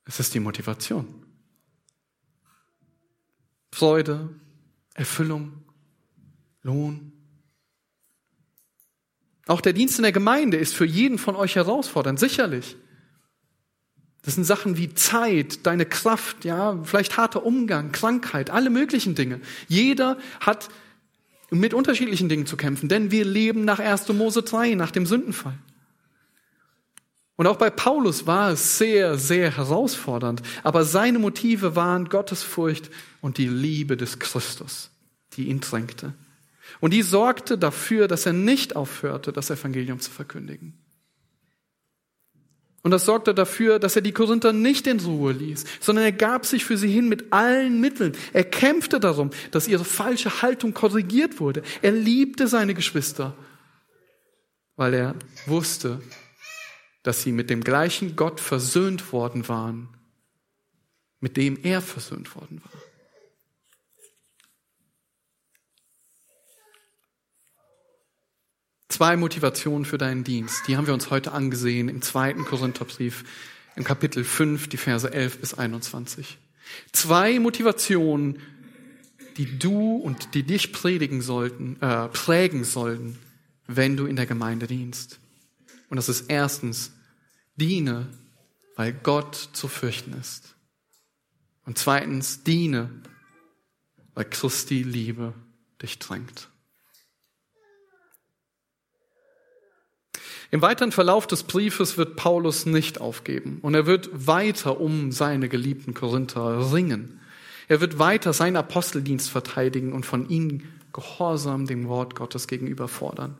[0.05, 1.07] Es ist die Motivation.
[3.71, 4.29] Freude,
[4.93, 5.63] Erfüllung,
[6.63, 7.11] Lohn.
[9.45, 12.75] Auch der Dienst in der Gemeinde ist für jeden von euch herausfordernd, sicherlich.
[14.23, 19.39] Das sind Sachen wie Zeit, deine Kraft, ja, vielleicht harter Umgang, Krankheit, alle möglichen Dinge.
[19.69, 20.69] Jeder hat
[21.49, 24.09] mit unterschiedlichen Dingen zu kämpfen, denn wir leben nach 1.
[24.09, 25.57] Mose 3, nach dem Sündenfall.
[27.37, 32.89] Und auch bei Paulus war es sehr, sehr herausfordernd, aber seine Motive waren Gottesfurcht
[33.21, 34.89] und die Liebe des Christus,
[35.33, 36.13] die ihn drängte.
[36.79, 40.73] Und die sorgte dafür, dass er nicht aufhörte, das Evangelium zu verkündigen.
[42.81, 46.45] Und das sorgte dafür, dass er die Korinther nicht in Ruhe ließ, sondern er gab
[46.45, 48.13] sich für sie hin mit allen Mitteln.
[48.33, 51.61] Er kämpfte darum, dass ihre falsche Haltung korrigiert wurde.
[51.81, 53.35] Er liebte seine Geschwister,
[54.75, 55.15] weil er
[55.45, 56.01] wusste,
[57.07, 59.87] dass sie mit dem gleichen Gott versöhnt worden waren,
[61.21, 62.81] mit dem er versöhnt worden war.
[68.89, 73.23] Zwei Motivationen für deinen Dienst, die haben wir uns heute angesehen im zweiten Korintherbrief,
[73.77, 76.37] im Kapitel 5, die Verse 11 bis 21.
[76.91, 78.41] Zwei Motivationen,
[79.37, 83.17] die du und die dich predigen sollten, äh, prägen sollten,
[83.65, 85.19] wenn du in der Gemeinde dienst.
[85.89, 86.91] Und das ist erstens,
[87.57, 88.07] diene,
[88.75, 90.55] weil Gott zu fürchten ist.
[91.65, 92.89] Und zweitens, diene,
[94.13, 95.33] weil Christi Liebe
[95.81, 96.49] dich drängt.
[100.49, 105.49] Im weiteren Verlauf des Briefes wird Paulus nicht aufgeben und er wird weiter um seine
[105.49, 107.19] geliebten Korinther ringen.
[107.67, 113.37] Er wird weiter seinen Aposteldienst verteidigen und von ihnen Gehorsam dem Wort Gottes gegenüber fordern.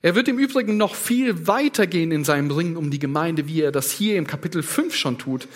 [0.00, 3.62] Er wird im Übrigen noch viel weiter gehen in seinem Ringen um die Gemeinde, wie
[3.62, 5.48] er das hier im Kapitel 5 schon tut.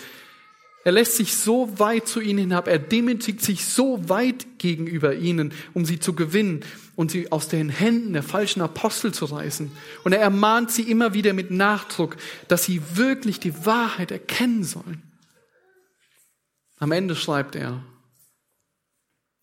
[0.85, 5.53] Er lässt sich so weit zu ihnen hinab, er demütigt sich so weit gegenüber ihnen,
[5.73, 6.65] um sie zu gewinnen
[6.97, 9.71] und sie aus den Händen der falschen Apostel zu reißen.
[10.03, 12.17] Und er ermahnt sie immer wieder mit Nachdruck,
[12.49, 15.01] dass sie wirklich die Wahrheit erkennen sollen.
[16.79, 17.81] Am Ende schreibt er,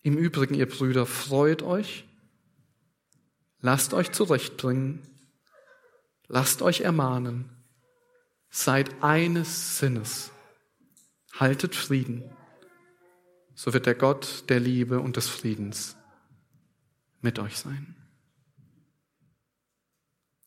[0.03, 2.05] im Übrigen, ihr Brüder, freut euch,
[3.61, 5.01] lasst euch zurechtbringen,
[6.27, 7.49] lasst euch ermahnen,
[8.49, 10.31] seid eines Sinnes
[11.39, 12.23] haltet Frieden,
[13.55, 15.95] so wird der Gott der Liebe und des Friedens
[17.21, 17.95] mit euch sein.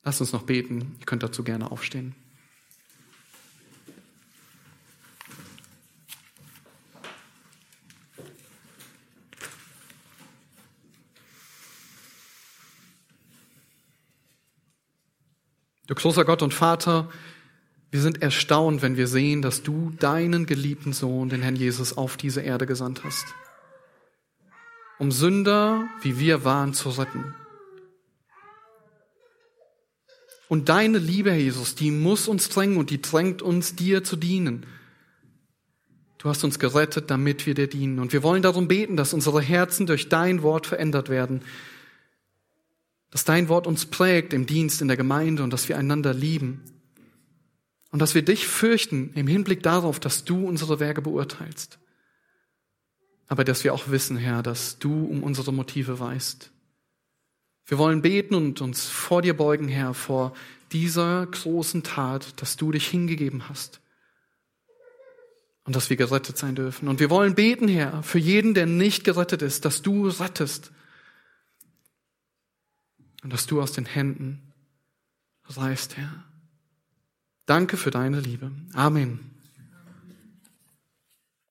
[0.03, 0.97] Lasst uns noch beten.
[1.01, 2.15] Ihr könnt dazu gerne aufstehen.
[15.87, 17.11] Du großer Gott und Vater,
[17.91, 22.17] wir sind erstaunt, wenn wir sehen, dass du deinen geliebten Sohn, den Herrn Jesus, auf
[22.17, 23.27] diese Erde gesandt hast,
[24.99, 27.35] um Sünder, wie wir waren, zu retten.
[30.49, 34.17] Und deine Liebe, Herr Jesus, die muss uns drängen und die drängt uns, dir zu
[34.17, 34.67] dienen.
[36.19, 37.99] Du hast uns gerettet, damit wir dir dienen.
[37.99, 41.43] Und wir wollen darum beten, dass unsere Herzen durch dein Wort verändert werden,
[43.15, 46.65] dass dein Wort uns prägt im Dienst in der Gemeinde und dass wir einander lieben
[47.93, 51.79] und dass wir dich fürchten im Hinblick darauf, dass du unsere Werke beurteilst.
[53.29, 56.51] Aber dass wir auch wissen, Herr, dass du um unsere Motive weißt.
[57.67, 60.35] Wir wollen beten und uns vor dir beugen, Herr, vor
[60.73, 63.81] dieser großen Tat, dass du dich hingegeben hast.
[65.67, 66.89] und dass wir gerettet sein dürfen.
[66.89, 70.73] Und wir wollen beten, Herr, für jeden, der nicht gerettet ist, dass du rettest
[73.25, 74.53] und dass du aus den Händen
[75.47, 76.25] reißt, Herr.
[77.47, 78.53] Danke für deine Liebe.
[78.75, 79.34] Amen.